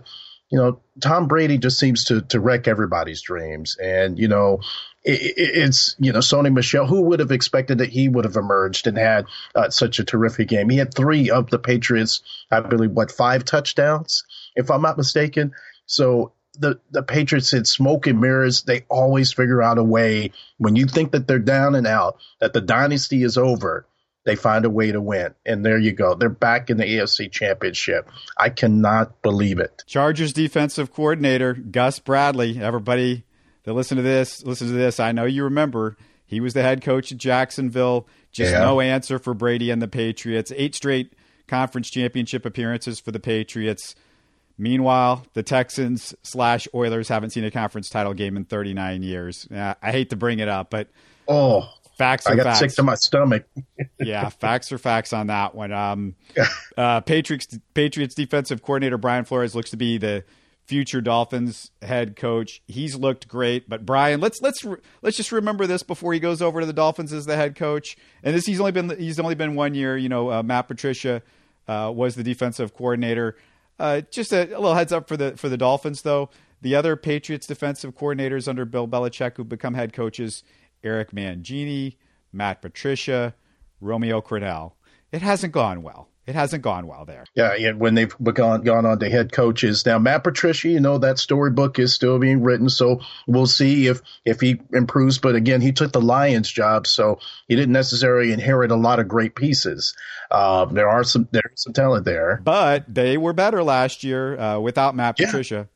You 0.50 0.58
know, 0.58 0.80
Tom 1.00 1.28
Brady 1.28 1.58
just 1.58 1.80
seems 1.80 2.06
to 2.06 2.22
to 2.22 2.40
wreck 2.40 2.68
everybody's 2.68 3.22
dreams, 3.22 3.78
and 3.78 4.18
you 4.18 4.28
know, 4.28 4.62
it, 5.04 5.34
it's 5.38 5.96
you 6.00 6.12
know 6.12 6.20
Sony 6.20 6.52
Michel. 6.52 6.88
Who 6.88 7.02
would 7.04 7.20
have 7.20 7.32
expected 7.32 7.78
that 7.78 7.90
he 7.90 8.10
would 8.10 8.26
have 8.26 8.36
emerged 8.36 8.88
and 8.88 8.98
had 8.98 9.26
uh, 9.54 9.70
such 9.70 10.00
a 10.00 10.04
terrific 10.04 10.48
game? 10.48 10.70
He 10.70 10.78
had 10.78 10.94
three 10.94 11.30
of 11.30 11.50
the 11.50 11.60
Patriots, 11.60 12.22
I 12.52 12.62
believe, 12.62 12.92
what 12.92 13.12
five 13.12 13.46
touchdowns, 13.46 14.24
if 14.56 14.72
I'm 14.72 14.82
not 14.82 14.98
mistaken. 14.98 15.54
So 15.86 16.34
the, 16.60 16.80
the 16.92 17.04
Patriots 17.04 17.54
in 17.54 17.66
smoke 17.66 18.06
and 18.08 18.20
mirrors, 18.20 18.64
they 18.64 18.86
always 18.90 19.32
figure 19.32 19.62
out 19.62 19.78
a 19.78 19.84
way 19.84 20.32
when 20.58 20.76
you 20.76 20.86
think 20.86 21.12
that 21.12 21.28
they're 21.28 21.40
down 21.40 21.76
and 21.76 21.88
out, 21.88 22.18
that 22.40 22.54
the 22.54 22.62
dynasty 22.62 23.24
is 23.24 23.38
over, 23.38 23.86
they 24.26 24.36
find 24.36 24.66
a 24.66 24.70
way 24.70 24.92
to 24.92 25.02
win. 25.02 25.34
And 25.46 25.66
there 25.66 25.78
you 25.78 25.92
go. 25.92 26.16
They're 26.16 26.30
back 26.30 26.70
in 26.70 26.78
the 26.78 26.84
AFC 26.84 27.32
championship. 27.32 28.10
I 28.38 28.50
cannot 28.50 29.22
believe 29.22 29.60
it. 29.60 29.84
Chargers 29.88 30.34
defensive 30.34 30.94
coordinator, 30.94 31.54
Gus 31.54 32.00
Bradley. 32.00 32.62
Everybody 32.62 33.26
that 33.64 33.74
listen 33.74 33.98
to 33.98 34.04
this, 34.04 34.44
listen 34.44 34.68
to 34.68 34.74
this. 34.74 35.00
I 35.00 35.12
know 35.12 35.26
you 35.26 35.46
remember 35.46 35.98
he 36.26 36.40
was 36.40 36.54
the 36.54 36.62
head 36.62 36.84
coach 36.84 37.12
at 37.12 37.18
Jacksonville. 37.18 38.08
Just 38.32 38.52
yeah. 38.52 38.60
no 38.60 38.82
answer 38.82 39.18
for 39.18 39.34
Brady 39.34 39.72
and 39.72 39.82
the 39.82 39.88
Patriots. 39.88 40.52
Eight 40.56 40.76
straight 40.76 41.14
conference 41.48 41.90
championship 41.90 42.46
appearances 42.46 43.00
for 43.00 43.12
the 43.12 43.20
Patriots. 43.20 43.96
Meanwhile, 44.58 45.26
the 45.34 45.42
Texans 45.42 46.14
slash 46.22 46.68
Oilers 46.74 47.08
haven't 47.08 47.32
seen 47.32 47.46
a 47.46 47.52
conference 47.52 47.90
title 47.90 48.14
game 48.14 48.36
in 48.38 48.44
39 48.44 49.02
years. 49.04 49.48
I 49.52 49.76
hate 49.82 50.10
to 50.10 50.18
bring 50.18 50.40
it 50.40 50.50
up, 50.50 50.70
but 50.70 50.90
oh, 51.28 51.70
facts 52.00 52.26
are 52.26 52.34
I 52.34 52.36
got 52.38 52.44
facts. 52.46 52.60
sick 52.60 52.72
to 52.72 52.84
my 52.84 52.96
stomach. 52.96 53.46
yeah, 54.00 54.30
facts 54.30 54.72
are 54.72 54.80
facts 54.80 55.14
on 55.14 55.28
that 55.28 55.54
one. 55.54 55.72
Um, 55.72 56.16
uh, 56.78 57.02
Patriots 57.02 57.60
Patriots 57.76 58.16
defensive 58.16 58.64
coordinator 58.64 58.98
Brian 58.98 59.26
Flores 59.26 59.54
looks 59.54 59.70
to 59.70 59.78
be 59.78 60.00
the 60.00 60.24
future 60.66 61.02
Dolphins 61.02 61.72
head 61.82 62.16
coach. 62.16 62.62
He's 62.68 62.96
looked 62.96 63.28
great, 63.28 63.70
but 63.70 63.86
Brian, 63.86 64.20
let's 64.20 64.42
let's 64.42 64.66
let's 65.02 65.18
just 65.18 65.32
remember 65.32 65.68
this 65.68 65.84
before 65.84 66.14
he 66.14 66.20
goes 66.20 66.42
over 66.42 66.62
to 66.62 66.66
the 66.66 66.74
Dolphins 66.74 67.14
as 67.14 67.26
the 67.26 67.36
head 67.36 67.56
coach. 67.56 67.98
And 68.24 68.36
this 68.36 68.46
he's 68.46 68.60
only 68.60 68.72
been 68.72 68.98
he's 68.98 69.20
only 69.20 69.36
been 69.36 69.56
one 69.56 69.76
year. 69.76 69.98
You 69.98 70.10
know, 70.10 70.32
uh, 70.32 70.42
Matt 70.42 70.68
Patricia 70.68 71.22
uh, 71.68 71.92
was 71.94 72.16
the 72.16 72.24
defensive 72.24 72.74
coordinator. 72.74 73.36
Uh, 73.78 74.02
just 74.12 74.34
a, 74.34 74.44
a, 74.56 74.60
little 74.60 74.76
heads 74.76 74.92
up 74.92 75.08
for 75.08 75.16
the 75.16 75.38
for 75.38 75.50
the 75.50 75.58
Dolphins, 75.58 76.02
though. 76.02 76.30
The 76.62 76.76
other 76.76 76.98
Patriots 76.98 77.48
defensive 77.48 77.96
coordinators 77.96 78.48
under 78.48 78.66
Bill 78.66 78.88
Belichick 78.88 79.38
who 79.38 79.44
become 79.44 79.76
head 79.76 79.94
coaches: 79.94 80.44
Eric 80.84 81.12
Mangini, 81.12 81.96
Matt 82.32 82.62
Patricia, 82.62 83.34
Romeo 83.82 84.22
Crennel. 84.22 84.74
It 85.12 85.22
hasn't 85.22 85.54
gone 85.54 85.82
well. 85.82 86.10
It 86.30 86.36
hasn't 86.36 86.62
gone 86.62 86.86
well 86.86 87.06
there. 87.06 87.26
Yeah, 87.34 87.72
when 87.72 87.96
they've 87.96 88.16
gone 88.20 88.62
gone 88.62 88.86
on 88.86 89.00
to 89.00 89.10
head 89.10 89.32
coaches 89.32 89.84
now, 89.84 89.98
Matt 89.98 90.24
Patricia, 90.24 90.70
you 90.70 90.80
know 90.80 91.00
that 91.00 91.18
storybook 91.18 91.80
is 91.80 91.96
still 91.96 92.20
being 92.20 92.44
written, 92.44 92.70
so 92.70 93.02
we'll 93.26 93.48
see 93.48 93.88
if 93.88 94.04
if 94.26 94.40
he 94.40 94.62
improves. 94.72 95.18
But 95.18 95.34
again, 95.34 95.60
he 95.60 95.72
took 95.72 95.92
the 95.92 96.02
Lions 96.02 96.48
job, 96.52 96.86
so 96.86 97.18
he 97.48 97.56
didn't 97.56 97.74
necessarily 97.74 98.32
inherit 98.32 98.70
a 98.70 98.76
lot 98.76 99.00
of 99.00 99.08
great 99.08 99.34
pieces. 99.34 99.96
Uh, 100.30 100.66
there 100.66 100.88
are 100.88 101.04
some 101.04 101.28
there's 101.32 101.64
some 101.64 101.74
talent 101.74 102.06
there, 102.06 102.40
but 102.44 102.86
they 102.88 103.18
were 103.18 103.34
better 103.34 103.64
last 103.64 104.04
year 104.04 104.40
uh, 104.40 104.60
without 104.60 104.96
Matt 104.96 105.18
Patricia. 105.18 105.68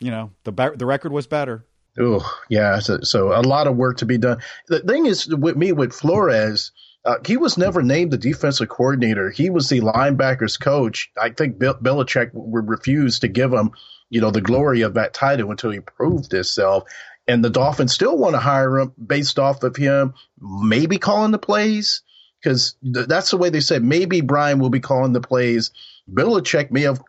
Yeah. 0.00 0.06
You 0.06 0.10
know 0.12 0.30
the 0.44 0.72
the 0.76 0.86
record 0.86 1.12
was 1.12 1.26
better. 1.26 1.66
Oh 1.98 2.40
yeah, 2.48 2.78
so, 2.78 3.00
so 3.02 3.32
a 3.32 3.42
lot 3.42 3.66
of 3.66 3.76
work 3.76 3.98
to 3.98 4.06
be 4.06 4.18
done. 4.18 4.38
The 4.68 4.80
thing 4.80 5.06
is 5.06 5.26
with 5.28 5.56
me 5.56 5.72
with 5.72 5.92
Flores 5.92 6.72
uh, 7.04 7.16
he 7.24 7.38
was 7.38 7.56
never 7.56 7.82
named 7.82 8.10
the 8.10 8.18
defensive 8.18 8.68
coordinator. 8.68 9.30
He 9.30 9.48
was 9.48 9.68
the 9.70 9.80
linebackers 9.80 10.60
coach. 10.60 11.10
I 11.20 11.30
think 11.30 11.58
Bill, 11.58 11.74
Belichick 11.74 12.30
would 12.34 12.68
refuse 12.68 13.20
to 13.20 13.28
give 13.28 13.50
him, 13.50 13.70
you 14.10 14.20
know, 14.20 14.30
the 14.30 14.42
glory 14.42 14.82
of 14.82 14.94
that 14.94 15.14
title 15.14 15.50
until 15.50 15.70
he 15.70 15.80
proved 15.80 16.32
himself. 16.32 16.84
And 17.26 17.42
the 17.42 17.48
Dolphins 17.48 17.94
still 17.94 18.18
want 18.18 18.34
to 18.34 18.40
hire 18.40 18.78
him 18.78 18.92
based 19.04 19.38
off 19.38 19.62
of 19.62 19.74
him 19.76 20.14
maybe 20.38 20.98
calling 20.98 21.30
the 21.30 21.38
plays 21.38 22.02
because 22.42 22.76
th- 22.82 23.06
that's 23.06 23.30
the 23.30 23.38
way 23.38 23.48
they 23.48 23.60
said 23.60 23.82
maybe 23.82 24.20
Brian 24.20 24.58
will 24.58 24.70
be 24.70 24.80
calling 24.80 25.14
the 25.14 25.20
plays. 25.22 25.70
Belichick 26.12 26.70
may 26.70 26.82
have 26.82 27.02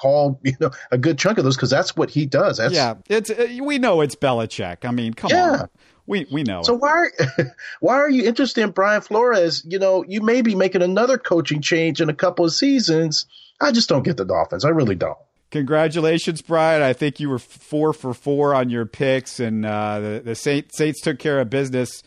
called 0.00 0.38
you 0.44 0.56
know 0.60 0.70
a 0.90 0.98
good 0.98 1.18
chunk 1.18 1.38
of 1.38 1.44
those 1.44 1.56
because 1.56 1.70
that's 1.70 1.94
what 1.96 2.10
he 2.10 2.26
does. 2.26 2.58
That's, 2.58 2.74
yeah, 2.74 2.94
it's 3.08 3.30
uh, 3.30 3.48
we 3.62 3.78
know 3.78 4.00
it's 4.00 4.16
Belichick. 4.16 4.84
I 4.84 4.90
mean, 4.90 5.14
come 5.14 5.30
yeah. 5.30 5.52
on. 5.52 5.68
We 6.06 6.26
we 6.32 6.42
know. 6.42 6.62
So 6.62 6.74
it. 6.74 6.80
why 6.80 7.06
why 7.80 7.94
are 7.94 8.10
you 8.10 8.26
interested 8.26 8.62
in 8.62 8.70
Brian 8.70 9.02
Flores? 9.02 9.64
You 9.66 9.78
know, 9.78 10.04
you 10.08 10.22
may 10.22 10.42
be 10.42 10.54
making 10.54 10.82
another 10.82 11.18
coaching 11.18 11.60
change 11.60 12.00
in 12.00 12.08
a 12.08 12.14
couple 12.14 12.44
of 12.44 12.52
seasons. 12.52 13.26
I 13.60 13.72
just 13.72 13.88
don't 13.88 14.02
get 14.02 14.16
the 14.16 14.24
Dolphins. 14.24 14.64
I 14.64 14.70
really 14.70 14.94
don't. 14.94 15.18
Congratulations, 15.50 16.42
Brian. 16.42 16.80
I 16.80 16.92
think 16.92 17.20
you 17.20 17.28
were 17.28 17.38
four 17.38 17.92
for 17.92 18.14
four 18.14 18.54
on 18.54 18.70
your 18.70 18.86
picks, 18.86 19.40
and 19.40 19.66
uh, 19.66 20.00
the 20.00 20.22
the 20.24 20.34
Saints, 20.34 20.76
Saints 20.76 21.00
took 21.00 21.18
care 21.18 21.40
of 21.40 21.50
business. 21.50 22.02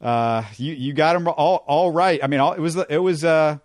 Uh, 0.00 0.44
you 0.56 0.74
you 0.74 0.92
got 0.92 1.14
them 1.14 1.28
all 1.28 1.64
all 1.66 1.90
right. 1.90 2.20
I 2.22 2.28
mean, 2.28 2.40
all, 2.40 2.52
it 2.52 2.60
was 2.60 2.76
it 2.76 2.98
was 2.98 3.24
uh, 3.24 3.58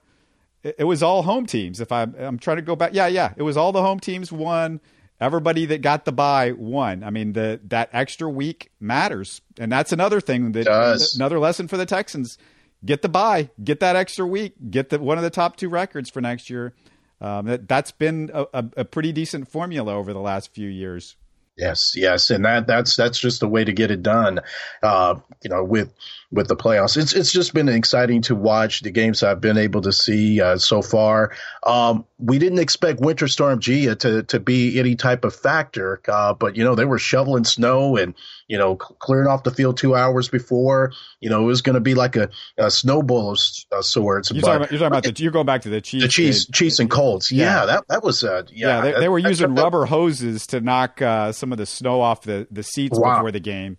it 0.64 0.86
was 0.86 1.04
all 1.04 1.24
home 1.24 1.46
teams. 1.46 1.80
If 1.80 1.92
I'm 1.92 2.16
I'm 2.18 2.40
trying 2.40 2.58
to 2.58 2.64
go 2.64 2.76
back, 2.76 2.94
yeah, 2.94 3.08
yeah, 3.08 3.34
it 3.38 3.44
was 3.44 3.58
all 3.58 3.72
the 3.72 3.82
home 3.82 4.00
teams 4.00 4.32
won 4.32 4.80
everybody 5.24 5.66
that 5.68 5.82
got 5.82 6.06
the 6.06 6.12
buy 6.12 6.52
won. 6.52 7.04
I 7.04 7.10
mean, 7.10 7.34
the 7.34 7.60
that 7.66 7.90
extra 7.94 8.30
week 8.30 8.72
matters, 8.80 9.42
and 9.60 9.72
that's 9.72 9.92
another 9.92 10.20
thing 10.20 10.52
that 10.54 10.66
Does. 10.66 11.16
another 11.16 11.40
lesson 11.40 11.68
for 11.68 11.78
the 11.78 11.86
Texans: 11.86 12.38
get 12.86 13.02
the 13.02 13.10
buy, 13.10 13.50
get 13.64 13.80
that 13.80 13.96
extra 13.96 14.26
week, 14.26 14.56
get 14.70 14.90
the 14.90 15.00
one 15.00 15.18
of 15.18 15.24
the 15.24 15.30
top 15.30 15.56
two 15.56 15.70
records 15.70 16.10
for 16.10 16.22
next 16.22 16.50
year. 16.50 16.74
Um, 17.22 17.46
that 17.46 17.68
that's 17.70 17.92
been 17.92 18.32
a, 18.34 18.46
a, 18.54 18.66
a 18.78 18.86
pretty 18.86 19.14
decent 19.14 19.48
formula 19.48 19.96
over 19.96 20.12
the 20.12 20.20
last 20.20 20.54
few 20.54 20.68
years. 20.68 21.16
Yes, 21.56 21.94
yes, 21.96 22.30
and 22.32 22.44
that 22.46 22.68
that's 22.68 22.96
that's 22.96 23.20
just 23.20 23.40
the 23.40 23.48
way 23.48 23.64
to 23.64 23.72
get 23.72 23.92
it 23.92 24.02
done. 24.02 24.40
Uh, 24.82 25.20
you 25.44 25.50
know, 25.50 25.64
with 25.64 25.94
with 26.34 26.48
the 26.48 26.56
playoffs, 26.56 26.98
it's 26.98 27.14
it's 27.14 27.32
just 27.32 27.54
been 27.54 27.70
exciting 27.70 28.24
to 28.24 28.36
watch 28.36 28.82
the 28.82 28.90
games 28.90 29.22
I've 29.22 29.40
been 29.40 29.58
able 29.58 29.82
to 29.82 29.92
see 29.92 30.42
uh, 30.42 30.58
so 30.58 30.82
far. 30.82 31.32
Um, 31.62 32.06
we 32.18 32.40
didn't 32.40 32.60
expect 32.60 33.00
Winter 33.00 33.28
Storm 33.28 33.60
Gia 33.60 33.96
to 33.98 34.24
to 34.24 34.40
be 34.40 34.80
any 34.80 34.96
type 34.96 35.26
of 35.26 35.36
factor, 35.36 36.02
uh, 36.08 36.34
but 36.34 36.56
you 36.56 36.64
know 36.64 36.74
they 36.74 36.86
were 36.86 36.98
shoveling 36.98 37.44
snow 37.44 37.98
and 37.98 38.16
you 38.48 38.58
know 38.58 38.76
clearing 38.76 39.28
off 39.28 39.44
the 39.44 39.52
field 39.52 39.78
two 39.78 39.96
hours 39.96 40.28
before. 40.28 40.92
You 41.20 41.30
know 41.30 41.44
it 41.44 41.46
was 41.46 41.62
going 41.62 41.76
to 41.76 41.82
be 41.82 41.94
like 41.94 42.16
a, 42.16 42.30
a 42.58 42.72
snowball 42.72 43.34
of 43.34 43.40
uh, 43.72 43.82
sorts. 43.84 44.32
You're, 44.32 44.42
talking 44.42 44.56
about, 44.56 44.72
you're 44.72 44.80
talking 44.80 44.88
about 44.88 45.04
the 45.04 45.24
you're 45.24 45.32
going 45.32 45.46
back 45.46 45.62
to 45.62 45.70
the 45.70 45.82
Chiefs, 45.82 46.04
the 46.04 46.10
Chiefs, 46.10 46.48
Chiefs 46.48 46.80
and 46.80 46.90
Colts. 46.90 47.32
Yeah, 47.32 47.46
yeah 47.60 47.66
that 47.68 47.88
that 47.90 48.04
was 48.04 48.24
uh, 48.24 48.44
yeah. 48.52 48.78
yeah 48.78 48.82
they, 48.82 49.00
they, 49.02 49.10
were 49.10 49.20
using 49.20 49.54
rubber 49.54 49.86
hoses 49.86 50.48
to 50.48 50.62
knock 50.62 51.00
uh, 51.02 51.32
some 51.32 51.52
of 51.52 51.60
the 51.60 51.68
snow 51.68 52.02
off 52.02 52.22
the 52.22 52.48
the 52.50 52.64
seats 52.64 52.98
wow. 53.00 53.18
before 53.18 53.32
the 53.32 53.40
game. 53.40 53.78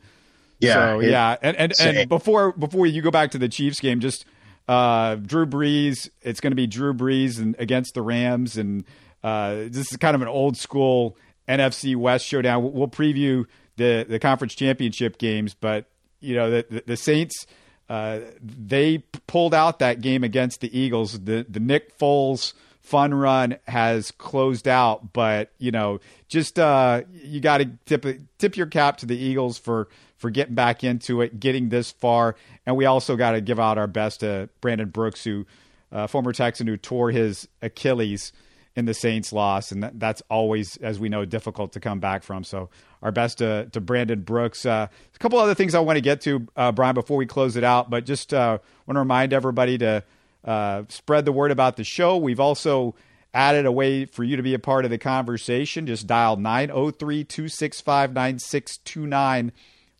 Yeah, 0.64 0.74
so, 0.74 1.00
it, 1.00 1.10
yeah, 1.10 1.36
and 1.42 1.56
and, 1.56 1.72
and 1.80 2.08
before 2.08 2.52
before 2.52 2.86
you 2.86 3.02
go 3.02 3.10
back 3.10 3.30
to 3.32 3.38
the 3.38 3.48
Chiefs 3.48 3.80
game, 3.80 4.00
just 4.00 4.24
uh, 4.68 5.16
Drew 5.16 5.46
Brees. 5.46 6.08
It's 6.22 6.40
going 6.40 6.52
to 6.52 6.56
be 6.56 6.66
Drew 6.66 6.94
Brees 6.94 7.38
and 7.38 7.56
against 7.58 7.94
the 7.94 8.02
Rams, 8.02 8.56
and 8.56 8.84
uh, 9.22 9.54
this 9.68 9.90
is 9.90 9.96
kind 9.96 10.14
of 10.14 10.22
an 10.22 10.28
old 10.28 10.56
school 10.56 11.16
NFC 11.48 11.96
West 11.96 12.26
showdown. 12.26 12.72
We'll 12.72 12.88
preview 12.88 13.46
the 13.76 14.06
the 14.08 14.18
conference 14.18 14.54
championship 14.54 15.18
games, 15.18 15.54
but 15.54 15.86
you 16.20 16.34
know 16.34 16.50
the 16.50 16.66
the, 16.70 16.82
the 16.86 16.96
Saints. 16.96 17.46
Uh, 17.86 18.20
they 18.42 18.98
pulled 19.26 19.52
out 19.52 19.78
that 19.80 20.00
game 20.00 20.24
against 20.24 20.60
the 20.60 20.78
Eagles. 20.78 21.20
The 21.20 21.44
the 21.48 21.60
Nick 21.60 21.98
Foles 21.98 22.54
fun 22.84 23.14
run 23.14 23.56
has 23.66 24.10
closed 24.12 24.68
out, 24.68 25.12
but 25.12 25.50
you 25.58 25.72
know, 25.72 26.00
just 26.28 26.58
uh, 26.58 27.02
you 27.12 27.40
got 27.40 27.58
to 27.58 27.70
tip 27.86 28.06
tip 28.38 28.56
your 28.56 28.66
cap 28.66 28.98
to 28.98 29.06
the 29.06 29.16
Eagles 29.16 29.58
for 29.58 29.88
for 30.18 30.30
getting 30.30 30.54
back 30.54 30.84
into 30.84 31.22
it, 31.22 31.40
getting 31.40 31.70
this 31.70 31.90
far. 31.90 32.36
And 32.66 32.76
we 32.76 32.84
also 32.84 33.16
got 33.16 33.32
to 33.32 33.40
give 33.40 33.58
out 33.58 33.78
our 33.78 33.86
best 33.86 34.20
to 34.20 34.48
Brandon 34.60 34.90
Brooks, 34.90 35.24
who 35.24 35.46
uh, 35.90 36.06
former 36.06 36.32
Texan 36.32 36.66
who 36.66 36.76
tore 36.76 37.10
his 37.10 37.48
Achilles 37.62 38.32
in 38.76 38.84
the 38.84 38.94
Saints 38.94 39.32
loss, 39.32 39.72
and 39.72 39.82
that, 39.82 39.98
that's 39.98 40.22
always, 40.28 40.76
as 40.78 40.98
we 40.98 41.08
know, 41.08 41.24
difficult 41.24 41.72
to 41.72 41.80
come 41.80 42.00
back 42.00 42.22
from. 42.22 42.44
So 42.44 42.68
our 43.02 43.12
best 43.12 43.38
to, 43.38 43.68
to 43.72 43.80
Brandon 43.80 44.20
Brooks. 44.20 44.66
Uh, 44.66 44.88
a 45.14 45.18
couple 45.18 45.38
other 45.38 45.54
things 45.54 45.74
I 45.74 45.80
want 45.80 45.96
to 45.96 46.00
get 46.00 46.20
to, 46.22 46.46
uh, 46.56 46.72
Brian, 46.72 46.94
before 46.94 47.16
we 47.16 47.24
close 47.24 47.54
it 47.56 47.62
out, 47.62 47.88
but 47.88 48.04
just 48.04 48.34
uh, 48.34 48.58
want 48.86 48.96
to 48.96 49.00
remind 49.00 49.32
everybody 49.32 49.78
to 49.78 50.02
uh, 50.44 50.84
spread 50.88 51.24
the 51.24 51.32
word 51.32 51.50
about 51.50 51.76
the 51.76 51.84
show. 51.84 52.16
We've 52.16 52.40
also 52.40 52.94
added 53.32 53.66
a 53.66 53.72
way 53.72 54.04
for 54.04 54.22
you 54.22 54.36
to 54.36 54.42
be 54.42 54.54
a 54.54 54.58
part 54.58 54.84
of 54.84 54.90
the 54.90 54.98
conversation. 54.98 55.86
Just 55.86 56.06
dial 56.06 56.36
903 56.36 57.24
265 57.24 58.12
9629 58.12 59.52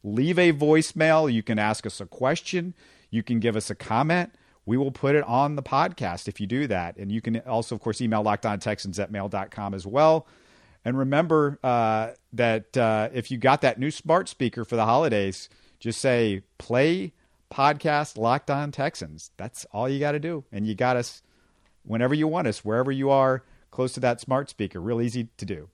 leave 0.04 0.38
a 0.38 0.52
voicemail. 0.52 1.32
You 1.32 1.42
can 1.42 1.58
ask 1.58 1.84
us 1.86 2.00
a 2.00 2.06
question. 2.06 2.74
You 3.10 3.22
can 3.22 3.40
give 3.40 3.56
us 3.56 3.70
a 3.70 3.74
comment. 3.74 4.32
We 4.66 4.76
will 4.76 4.92
put 4.92 5.14
it 5.14 5.24
on 5.24 5.56
the 5.56 5.62
podcast 5.62 6.28
if 6.28 6.40
you 6.40 6.46
do 6.46 6.66
that. 6.68 6.96
And 6.96 7.10
you 7.10 7.20
can 7.20 7.38
also, 7.40 7.74
of 7.74 7.80
course, 7.80 8.00
email 8.00 8.22
lockedontexans 8.22 8.98
at 8.98 9.10
mail.com 9.10 9.74
as 9.74 9.86
well. 9.86 10.26
And 10.84 10.98
remember 10.98 11.58
uh, 11.64 12.10
that 12.34 12.76
uh, 12.76 13.08
if 13.12 13.30
you 13.30 13.38
got 13.38 13.62
that 13.62 13.78
new 13.78 13.90
smart 13.90 14.28
speaker 14.28 14.64
for 14.64 14.76
the 14.76 14.84
holidays, 14.84 15.48
just 15.80 16.00
say 16.00 16.42
play 16.58 17.12
podcast 17.54 18.18
Locked 18.18 18.50
On 18.50 18.72
Texans. 18.72 19.30
That's 19.36 19.64
all 19.72 19.88
you 19.88 20.00
got 20.00 20.12
to 20.12 20.20
do. 20.20 20.44
And 20.50 20.66
you 20.66 20.74
got 20.74 20.96
us 20.96 21.22
whenever 21.84 22.14
you 22.14 22.26
want 22.26 22.48
us, 22.48 22.64
wherever 22.64 22.90
you 22.90 23.10
are, 23.10 23.44
close 23.70 23.92
to 23.92 24.00
that 24.00 24.20
smart 24.20 24.50
speaker. 24.50 24.80
Real 24.80 25.00
easy 25.00 25.28
to 25.36 25.44
do. 25.44 25.68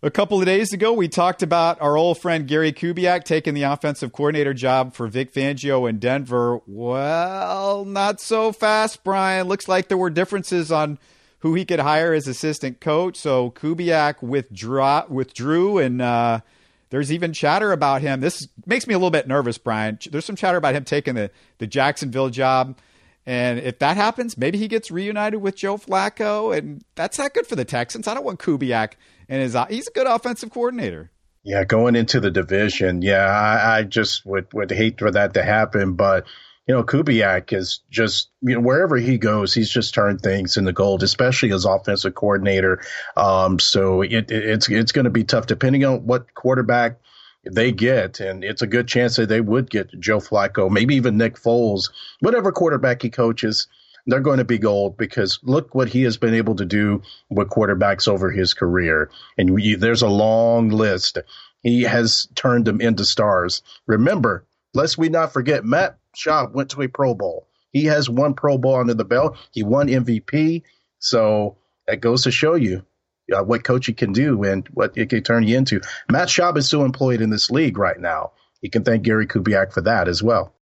A 0.00 0.12
couple 0.12 0.38
of 0.38 0.46
days 0.46 0.72
ago, 0.72 0.92
we 0.92 1.08
talked 1.08 1.42
about 1.42 1.80
our 1.80 1.96
old 1.96 2.18
friend 2.18 2.46
Gary 2.46 2.72
Kubiak 2.72 3.24
taking 3.24 3.54
the 3.54 3.64
offensive 3.64 4.12
coordinator 4.12 4.54
job 4.54 4.94
for 4.94 5.08
Vic 5.08 5.34
Fangio 5.34 5.90
in 5.90 5.98
Denver. 5.98 6.60
Well, 6.68 7.84
not 7.84 8.20
so 8.20 8.52
fast, 8.52 9.02
Brian. 9.02 9.48
Looks 9.48 9.66
like 9.66 9.88
there 9.88 9.98
were 9.98 10.08
differences 10.08 10.70
on 10.70 11.00
who 11.40 11.54
he 11.54 11.64
could 11.64 11.80
hire 11.80 12.12
as 12.12 12.28
assistant 12.28 12.80
coach. 12.80 13.16
So 13.16 13.50
Kubiak 13.50 14.22
withdrew, 14.22 15.02
withdrew 15.08 15.78
and 15.78 16.00
uh, 16.00 16.40
there's 16.90 17.12
even 17.12 17.32
chatter 17.32 17.72
about 17.72 18.02
him. 18.02 18.20
This 18.20 18.48
makes 18.66 18.86
me 18.86 18.94
a 18.94 18.98
little 18.98 19.10
bit 19.10 19.28
nervous, 19.28 19.58
Brian. 19.58 19.98
There's 20.10 20.24
some 20.24 20.36
chatter 20.36 20.56
about 20.56 20.74
him 20.74 20.84
taking 20.84 21.14
the, 21.14 21.30
the 21.58 21.66
Jacksonville 21.66 22.30
job. 22.30 22.78
And 23.26 23.58
if 23.58 23.78
that 23.80 23.96
happens, 23.96 24.38
maybe 24.38 24.56
he 24.56 24.68
gets 24.68 24.90
reunited 24.90 25.42
with 25.42 25.54
Joe 25.54 25.76
Flacco, 25.76 26.56
and 26.56 26.82
that's 26.94 27.18
not 27.18 27.34
good 27.34 27.46
for 27.46 27.56
the 27.56 27.64
Texans. 27.66 28.08
I 28.08 28.14
don't 28.14 28.24
want 28.24 28.38
Kubiak 28.38 28.94
and 29.28 29.42
his 29.42 29.56
he's 29.68 29.86
a 29.86 29.90
good 29.90 30.06
offensive 30.06 30.50
coordinator. 30.50 31.10
Yeah, 31.44 31.64
going 31.64 31.94
into 31.94 32.20
the 32.20 32.30
division, 32.30 33.02
yeah, 33.02 33.26
I, 33.26 33.78
I 33.78 33.82
just 33.82 34.24
would 34.26 34.52
would 34.54 34.70
hate 34.70 34.98
for 34.98 35.10
that 35.10 35.34
to 35.34 35.42
happen, 35.42 35.92
but 35.92 36.26
you 36.68 36.74
know, 36.74 36.84
Kubiak 36.84 37.56
is 37.56 37.80
just, 37.90 38.28
you 38.42 38.54
know, 38.54 38.60
wherever 38.60 38.96
he 38.96 39.16
goes, 39.16 39.54
he's 39.54 39.70
just 39.70 39.94
turned 39.94 40.20
things 40.20 40.58
into 40.58 40.72
gold, 40.72 41.02
especially 41.02 41.50
as 41.52 41.64
offensive 41.64 42.14
coordinator. 42.14 42.82
Um, 43.16 43.58
so 43.58 44.02
it, 44.02 44.30
it's, 44.30 44.68
it's 44.68 44.92
going 44.92 45.06
to 45.06 45.10
be 45.10 45.24
tough 45.24 45.46
depending 45.46 45.86
on 45.86 46.06
what 46.06 46.34
quarterback 46.34 46.98
they 47.50 47.72
get. 47.72 48.20
And 48.20 48.44
it's 48.44 48.60
a 48.60 48.66
good 48.66 48.86
chance 48.86 49.16
that 49.16 49.30
they 49.30 49.40
would 49.40 49.70
get 49.70 49.98
Joe 49.98 50.18
Flacco, 50.18 50.70
maybe 50.70 50.96
even 50.96 51.16
Nick 51.16 51.36
Foles, 51.36 51.90
whatever 52.20 52.52
quarterback 52.52 53.00
he 53.00 53.08
coaches 53.08 53.66
they're 54.06 54.20
going 54.20 54.38
to 54.38 54.44
be 54.44 54.58
gold 54.58 54.96
because 54.96 55.38
look 55.42 55.74
what 55.74 55.88
he 55.88 56.02
has 56.04 56.16
been 56.16 56.32
able 56.32 56.56
to 56.56 56.64
do 56.64 57.02
with 57.28 57.50
quarterbacks 57.50 58.08
over 58.08 58.30
his 58.30 58.54
career. 58.54 59.10
And 59.36 59.52
we, 59.52 59.74
there's 59.74 60.00
a 60.00 60.08
long 60.08 60.70
list. 60.70 61.18
He 61.62 61.82
has 61.82 62.26
turned 62.34 62.64
them 62.64 62.80
into 62.80 63.04
stars. 63.04 63.62
Remember, 63.86 64.46
lest 64.72 64.96
we 64.96 65.10
not 65.10 65.34
forget, 65.34 65.62
Matt 65.62 65.98
Schaub 66.18 66.52
went 66.52 66.70
to 66.70 66.82
a 66.82 66.88
Pro 66.88 67.14
Bowl. 67.14 67.48
He 67.72 67.84
has 67.84 68.08
one 68.08 68.34
Pro 68.34 68.58
Bowl 68.58 68.76
under 68.76 68.94
the 68.94 69.04
belt. 69.04 69.36
He 69.52 69.62
won 69.62 69.88
MVP. 69.88 70.62
So 70.98 71.58
that 71.86 72.00
goes 72.00 72.24
to 72.24 72.30
show 72.30 72.54
you 72.54 72.84
uh, 73.32 73.42
what 73.42 73.64
coaching 73.64 73.94
can 73.94 74.12
do 74.12 74.42
and 74.42 74.66
what 74.68 74.96
it 74.96 75.10
can 75.10 75.22
turn 75.22 75.46
you 75.46 75.56
into. 75.56 75.80
Matt 76.10 76.28
Schaub 76.28 76.56
is 76.56 76.66
still 76.66 76.84
employed 76.84 77.20
in 77.20 77.30
this 77.30 77.50
league 77.50 77.78
right 77.78 77.98
now. 77.98 78.32
You 78.62 78.70
can 78.70 78.84
thank 78.84 79.02
Gary 79.02 79.26
Kubiak 79.26 79.72
for 79.72 79.82
that 79.82 80.08
as 80.08 80.22
well. 80.22 80.54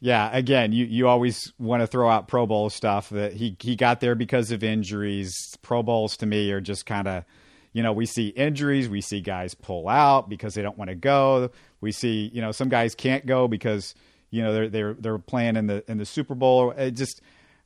Yeah, 0.00 0.30
again, 0.32 0.72
you, 0.72 0.84
you 0.84 1.06
always 1.06 1.52
want 1.58 1.82
to 1.82 1.86
throw 1.86 2.08
out 2.08 2.26
Pro 2.26 2.44
Bowl 2.44 2.70
stuff 2.70 3.10
that 3.10 3.34
he 3.34 3.56
he 3.60 3.76
got 3.76 4.00
there 4.00 4.16
because 4.16 4.50
of 4.50 4.64
injuries. 4.64 5.56
Pro 5.62 5.82
Bowls 5.84 6.16
to 6.16 6.26
me 6.26 6.50
are 6.50 6.60
just 6.60 6.86
kind 6.86 7.06
of, 7.06 7.24
you 7.72 7.84
know, 7.84 7.92
we 7.92 8.06
see 8.06 8.28
injuries, 8.28 8.88
we 8.88 9.00
see 9.00 9.20
guys 9.20 9.54
pull 9.54 9.88
out 9.88 10.28
because 10.28 10.54
they 10.54 10.62
don't 10.62 10.76
want 10.76 10.88
to 10.88 10.96
go. 10.96 11.50
We 11.80 11.92
see, 11.92 12.30
you 12.34 12.40
know, 12.40 12.50
some 12.50 12.68
guys 12.68 12.96
can't 12.96 13.26
go 13.26 13.46
because 13.46 13.94
you 14.32 14.42
know 14.42 14.52
they're 14.52 14.68
they're 14.68 14.94
they're 14.94 15.18
playing 15.18 15.54
in 15.54 15.68
the 15.68 15.84
in 15.88 15.98
the 15.98 16.04
Super 16.04 16.34
Bowl. 16.34 16.72
It 16.72 16.92
just 16.92 17.20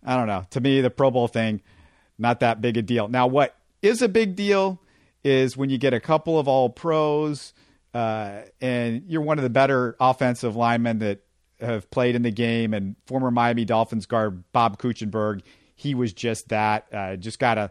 I 0.05 0.17
don't 0.17 0.27
know. 0.27 0.45
To 0.51 0.61
me, 0.61 0.83
the 0.83 0.91
Pro 0.91 1.11
Bowl 1.11 1.29
thing, 1.29 1.63
not 2.19 2.41
that 2.41 2.61
big 2.61 2.77
a 2.77 2.83
deal. 2.83 3.09
Now, 3.09 3.27
what 3.27 3.57
is 3.81 4.03
a 4.03 4.09
big 4.09 4.37
deal 4.37 4.83
is 5.25 5.57
when 5.57 5.71
you 5.71 5.79
get 5.79 5.95
a 5.95 6.01
couple 6.01 6.39
of 6.39 6.47
All 6.47 6.69
Pros. 6.69 7.55
Uh, 7.95 8.43
and 8.61 9.05
you're 9.09 9.23
one 9.23 9.39
of 9.39 9.43
the 9.43 9.49
better 9.49 9.97
offensive 9.99 10.55
linemen 10.55 10.99
that 10.99 11.23
have 11.61 11.91
played 11.91 12.15
in 12.15 12.21
the 12.21 12.31
game, 12.31 12.75
and 12.75 12.95
former 13.07 13.31
Miami 13.31 13.65
Dolphins 13.65 14.05
guard 14.05 14.45
Bob 14.53 14.79
Kuechenberg, 14.79 15.41
he 15.75 15.95
was 15.95 16.13
just 16.13 16.51
that. 16.51 16.87
Uh, 16.93 17.17
just 17.17 17.39
got 17.39 17.55
to 17.55 17.71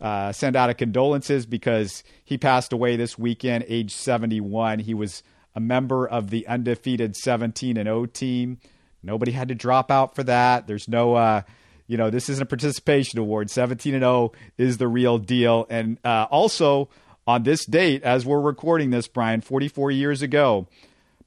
uh, 0.00 0.32
send 0.32 0.56
out 0.56 0.70
a 0.70 0.74
condolences 0.74 1.44
because 1.44 2.02
he 2.24 2.38
passed 2.38 2.72
away 2.72 2.96
this 2.96 3.18
weekend, 3.18 3.64
age 3.68 3.94
71. 3.94 4.78
He 4.78 4.94
was 4.94 5.22
a 5.58 5.60
member 5.60 6.06
of 6.06 6.30
the 6.30 6.46
undefeated 6.46 7.16
17 7.16 7.76
and 7.76 7.88
0 7.88 8.06
team. 8.06 8.58
Nobody 9.02 9.32
had 9.32 9.48
to 9.48 9.56
drop 9.56 9.90
out 9.90 10.14
for 10.14 10.22
that. 10.22 10.68
There's 10.68 10.86
no, 10.86 11.16
uh, 11.16 11.42
you 11.88 11.96
know, 11.96 12.10
this 12.10 12.28
isn't 12.28 12.44
a 12.44 12.46
participation 12.46 13.18
award. 13.18 13.50
17 13.50 13.92
and 13.92 14.02
0 14.02 14.30
is 14.56 14.78
the 14.78 14.86
real 14.86 15.18
deal. 15.18 15.66
And 15.68 15.98
uh, 16.04 16.28
also 16.30 16.90
on 17.26 17.42
this 17.42 17.66
date, 17.66 18.04
as 18.04 18.24
we're 18.24 18.40
recording 18.40 18.90
this, 18.90 19.08
Brian, 19.08 19.40
44 19.40 19.90
years 19.90 20.22
ago, 20.22 20.68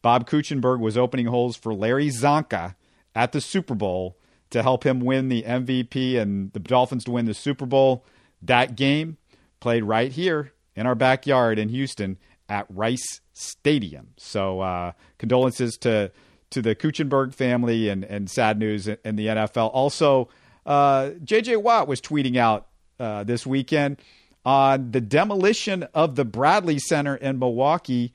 Bob 0.02 0.30
Kuechenberg 0.30 0.80
was 0.80 0.98
opening 0.98 1.26
holes 1.26 1.58
for 1.58 1.74
Larry 1.74 2.08
Csonka 2.08 2.76
at 3.14 3.34
the 3.34 3.42
Super 3.42 3.76
Bowl 3.76 4.16
to 4.52 4.64
help 4.64 4.86
him 4.86 5.02
win 5.02 5.28
the 5.28 5.44
MVP 5.44 6.18
and 6.18 6.54
the 6.54 6.60
Dolphins 6.60 7.04
to 7.04 7.12
win 7.12 7.26
the 7.26 7.34
Super 7.34 7.66
Bowl. 7.66 8.06
That 8.42 8.78
game 8.78 9.18
played 9.60 9.84
right 9.84 10.10
here 10.14 10.54
in 10.74 10.88
our 10.88 10.96
backyard 10.96 11.60
in 11.60 11.68
Houston 11.68 12.18
at 12.50 12.66
Rice 12.70 13.22
Stadium. 13.34 14.10
So 14.18 14.62
uh, 14.62 14.94
condolences 15.18 15.78
to 15.78 16.12
to 16.52 16.62
the 16.62 16.76
Kuechenberg 16.76 17.34
family 17.34 17.88
and, 17.88 18.04
and 18.04 18.30
sad 18.30 18.60
news 18.60 18.88
in 18.88 19.16
the 19.16 19.28
NFL. 19.28 19.72
Also, 19.74 20.28
uh, 20.66 21.12
J.J. 21.24 21.56
Watt 21.56 21.88
was 21.88 22.02
tweeting 22.02 22.36
out 22.36 22.68
uh, 23.00 23.24
this 23.24 23.48
weekend 23.48 24.02
on 24.44 24.92
the 24.92 25.00
demolition 25.00 25.84
of 25.94 26.18
the 26.18 26.26
Bradley 26.26 26.78
Center 26.78 27.16
in 27.16 27.40
Milwaukee 27.40 28.14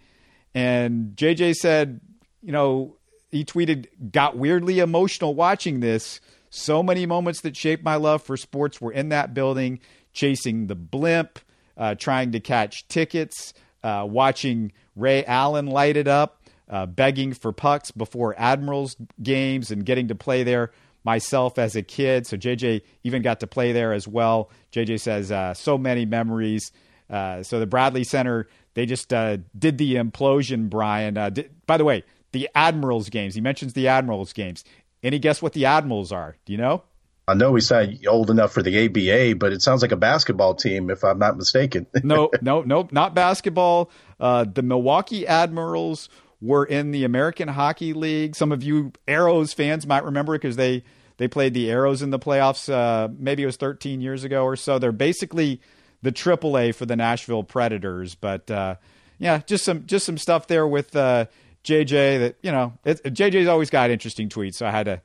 and 0.57 1.15
JJ 1.17 1.53
said, 1.57 2.01
you 2.43 2.51
know, 2.51 2.97
he 3.31 3.45
tweeted, 3.45 3.89
got 4.11 4.39
weirdly 4.39 4.79
emotional 4.79 5.35
watching 5.35 5.81
this. 5.81 6.19
So 6.49 6.83
many 6.83 7.05
moments 7.05 7.43
that 7.43 7.55
shaped 7.55 7.85
my 7.85 7.97
love 7.97 8.23
for 8.23 8.39
sports 8.39 8.81
were 8.81 8.91
in 8.91 9.11
that 9.11 9.35
building, 9.35 9.81
chasing 10.15 10.67
the 10.67 10.75
blimp, 10.75 11.41
uh, 11.77 11.95
trying 11.97 12.33
to 12.33 12.41
catch 12.41 12.89
tickets, 12.89 13.53
uh, 13.87 14.05
watching 14.05 14.72
Ray 14.96 15.25
Allen 15.25 15.66
light 15.66 15.96
it 15.96 16.09
up, 16.09 16.42
uh, 16.68 16.87
begging 16.87 17.33
for 17.33 17.53
pucks 17.53 17.92
before 17.92 18.35
Admirals 18.37 18.96
games 19.22 19.70
and 19.70 19.87
getting 19.87 20.09
to 20.09 20.16
play 20.16 20.42
there 20.42 20.72
myself 21.05 21.57
as 21.57 21.77
a 21.77 21.83
kid. 21.83 22.27
So 22.27 22.37
JJ 22.37 22.83
even 23.05 23.22
got 23.22 23.38
to 23.40 23.46
play 23.46 23.70
there 23.70 23.92
as 23.92 24.09
well. 24.09 24.51
JJ 24.72 24.99
says 24.99 25.31
uh, 25.31 25.55
so 25.55 25.79
many 25.79 26.05
memories. 26.05 26.72
Uh, 27.09 27.44
so 27.44 27.61
the 27.61 27.66
Bradley 27.66 28.03
Center, 28.03 28.49
they 28.75 28.87
just 28.87 29.12
uh, 29.12 29.37
did 29.57 29.79
the 29.79 29.94
implosion. 29.94 30.68
Brian, 30.68 31.16
uh, 31.16 31.31
did, 31.31 31.51
by 31.66 31.77
the 31.77 31.85
way, 31.85 32.03
the 32.33 32.49
Admirals 32.57 33.09
games. 33.09 33.37
He 33.37 33.40
mentions 33.40 33.75
the 33.75 33.87
Admirals 33.87 34.33
games. 34.33 34.64
Any 35.05 35.20
guess 35.20 35.40
what 35.40 35.53
the 35.53 35.66
Admirals 35.66 36.11
are? 36.11 36.37
Do 36.44 36.53
you 36.53 36.59
know? 36.59 36.83
I 37.29 37.35
know 37.35 37.57
he's 37.57 37.71
not 37.71 37.89
old 38.07 38.31
enough 38.31 38.53
for 38.53 38.62
the 38.62 38.87
ABA, 38.87 39.37
but 39.37 39.53
it 39.53 39.61
sounds 39.61 39.83
like 39.83 39.91
a 39.91 39.97
basketball 39.97 40.55
team, 40.55 40.91
if 40.91 41.03
I'm 41.03 41.19
not 41.19 41.37
mistaken. 41.37 41.87
no, 42.05 42.31
no, 42.41 42.62
no, 42.62 42.89
not 42.93 43.15
basketball. 43.15 43.91
Uh, 44.21 44.45
the 44.45 44.62
Milwaukee 44.62 45.27
Admirals 45.27 46.09
were 46.41 46.65
in 46.65 46.93
the 46.93 47.03
American 47.03 47.49
Hockey 47.49 47.93
League. 47.93 48.37
Some 48.37 48.53
of 48.53 48.62
you 48.62 48.93
Aeros 49.09 49.55
fans 49.55 49.87
might 49.87 50.05
remember 50.05 50.35
because 50.35 50.55
they 50.55 50.85
they 51.17 51.27
played 51.27 51.53
the 51.55 51.69
Aeros 51.69 52.01
in 52.01 52.11
the 52.11 52.19
playoffs. 52.19 52.73
Uh, 52.73 53.09
maybe 53.19 53.43
it 53.43 53.47
was 53.47 53.57
13 53.57 54.01
years 54.01 54.23
ago 54.23 54.45
or 54.45 54.55
so. 54.55 54.79
They're 54.79 54.93
basically 54.93 55.61
the 56.03 56.12
AAA 56.12 56.75
for 56.75 56.87
the 56.87 56.95
Nashville 56.95 57.43
Predators. 57.43 58.15
But 58.15 58.49
uh, 58.51 58.77
yeah, 59.19 59.41
just 59.47 59.65
some 59.65 59.87
just 59.87 60.07
some 60.07 60.19
stuff 60.19 60.47
there 60.47 60.67
with 60.67 60.93
JJ 60.93 62.17
uh, 62.17 62.19
that 62.19 62.37
you 62.43 62.53
know. 62.53 62.75
It, 62.85 63.03
JJ's 63.03 63.49
always 63.49 63.71
got 63.71 63.91
interesting 63.91 64.29
tweets, 64.29 64.55
so 64.55 64.67
I 64.67 64.71
had 64.71 64.87
to 64.87 65.01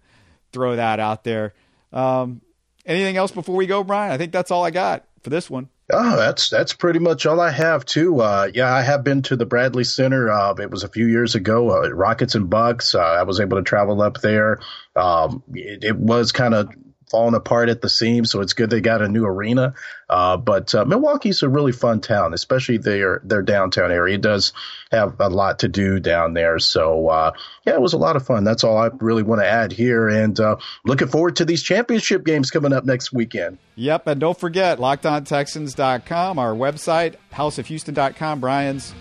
throw 0.52 0.76
that 0.76 1.00
out 1.00 1.24
there. 1.24 1.54
Um, 1.94 2.42
anything 2.86 3.18
else 3.18 3.32
before 3.32 3.56
we 3.56 3.68
go, 3.68 3.84
Brian? 3.84 4.12
I 4.12 4.18
think 4.18 4.32
that's 4.32 4.52
all 4.52 4.64
I 4.64 4.72
got 4.72 5.06
for 5.22 5.30
this 5.30 5.50
one. 5.50 5.70
Oh, 5.94 6.16
that's 6.16 6.50
that's 6.50 6.74
pretty 6.74 7.00
much 7.00 7.26
all 7.26 7.42
I 7.42 7.52
have 7.52 7.86
too. 7.86 8.22
Uh, 8.22 8.50
yeah, 8.54 8.74
I 8.74 8.82
have 8.82 9.04
been 9.04 9.24
to 9.24 9.36
the 9.36 9.46
Bradley 9.46 9.84
Center. 9.84 10.32
Uh, 10.32 10.54
it 10.54 10.72
was 10.72 10.84
a 10.84 10.88
few 10.88 11.06
years 11.06 11.36
ago. 11.36 11.70
Uh, 11.70 11.90
Rockets 11.90 12.36
and 12.36 12.50
Bucks. 12.50 12.96
Uh, 12.96 13.00
I 13.00 13.24
was 13.24 13.40
able 13.40 13.58
to 13.58 13.64
travel 13.64 14.02
up 14.02 14.22
there. 14.22 14.60
Um, 14.96 15.44
it, 15.54 15.84
it 15.84 15.98
was 15.98 16.32
kind 16.32 16.54
of 16.54 16.74
falling 17.12 17.36
apart 17.36 17.69
at 17.69 17.82
the 17.82 17.89
seams. 17.89 18.32
So 18.32 18.41
it's 18.41 18.54
good 18.54 18.69
they 18.69 18.82
got 18.82 19.02
a 19.02 19.08
new 19.08 19.26
arena. 19.26 19.76
Uh, 20.10 20.38
but 20.38 20.74
uh, 20.74 20.86
Milwaukee's 20.86 21.43
a 21.43 21.50
really 21.50 21.71
fun 21.71 22.02
town, 22.02 22.34
especially 22.34 22.78
their 22.78 23.21
their 23.24 23.41
downtown 23.41 23.91
area. 23.91 24.15
It 24.15 24.21
does 24.21 24.54
have 24.91 25.19
a 25.19 25.30
lot 25.30 25.60
to 25.60 25.67
do 25.67 26.00
down 26.00 26.34
there. 26.34 26.60
So 26.60 27.10
uh, 27.10 27.32
yeah, 27.65 27.74
it 27.74 27.82
was 27.82 27.93
a 27.93 27.97
lot 27.97 28.15
of 28.15 28.26
fun. 28.26 28.43
That's 28.43 28.63
all 28.63 28.78
I 28.78 28.89
really 29.00 29.24
want 29.24 29.41
to 29.41 29.47
add 29.47 29.71
here. 29.71 30.08
And 30.08 30.39
uh, 30.39 30.56
looking 30.84 31.08
forward 31.08 31.36
to 31.38 31.45
these 31.45 31.62
championship 31.62 32.26
games 32.26 32.50
coming 32.50 32.74
up 32.74 32.86
next 32.86 33.13
weekend. 33.13 33.58
Yep, 33.76 34.08
and 34.08 34.19
don't 34.19 34.38
forget 34.38 34.80
lockedontexans.com, 34.80 36.39
our 36.39 36.54
website, 36.54 37.15
houseofhouston.com, 37.34 38.39
Brian's 38.39 38.93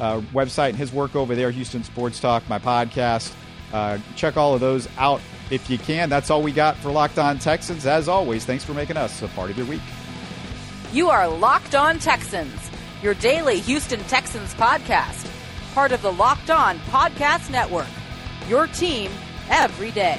uh, 0.00 0.20
website, 0.32 0.70
and 0.70 0.76
his 0.76 0.92
work 0.92 1.16
over 1.16 1.34
there, 1.34 1.50
Houston 1.50 1.82
Sports 1.84 2.20
Talk, 2.20 2.48
my 2.48 2.58
podcast. 2.58 3.32
Uh, 3.72 3.98
check 4.16 4.36
all 4.36 4.54
of 4.54 4.60
those 4.60 4.88
out 4.96 5.20
if 5.50 5.68
you 5.70 5.78
can. 5.78 6.08
That's 6.08 6.30
all 6.30 6.42
we 6.42 6.52
got 6.52 6.76
for 6.76 6.90
Locked 6.90 7.18
On 7.18 7.38
Texans. 7.38 7.86
As 7.86 8.08
always, 8.08 8.44
thanks 8.44 8.64
for 8.64 8.74
making 8.74 8.96
us 8.96 9.22
a 9.22 9.28
part 9.28 9.50
of 9.50 9.56
your 9.56 9.66
week. 9.66 9.82
You 10.92 11.10
are 11.10 11.28
Locked 11.28 11.74
On 11.74 11.98
Texans, 11.98 12.70
your 13.02 13.14
daily 13.14 13.60
Houston 13.60 14.00
Texans 14.04 14.54
podcast, 14.54 15.26
part 15.74 15.92
of 15.92 16.02
the 16.02 16.12
Locked 16.12 16.50
On 16.50 16.78
Podcast 16.90 17.50
Network. 17.50 17.88
Your 18.48 18.66
team 18.66 19.10
every 19.50 19.90
day. 19.90 20.18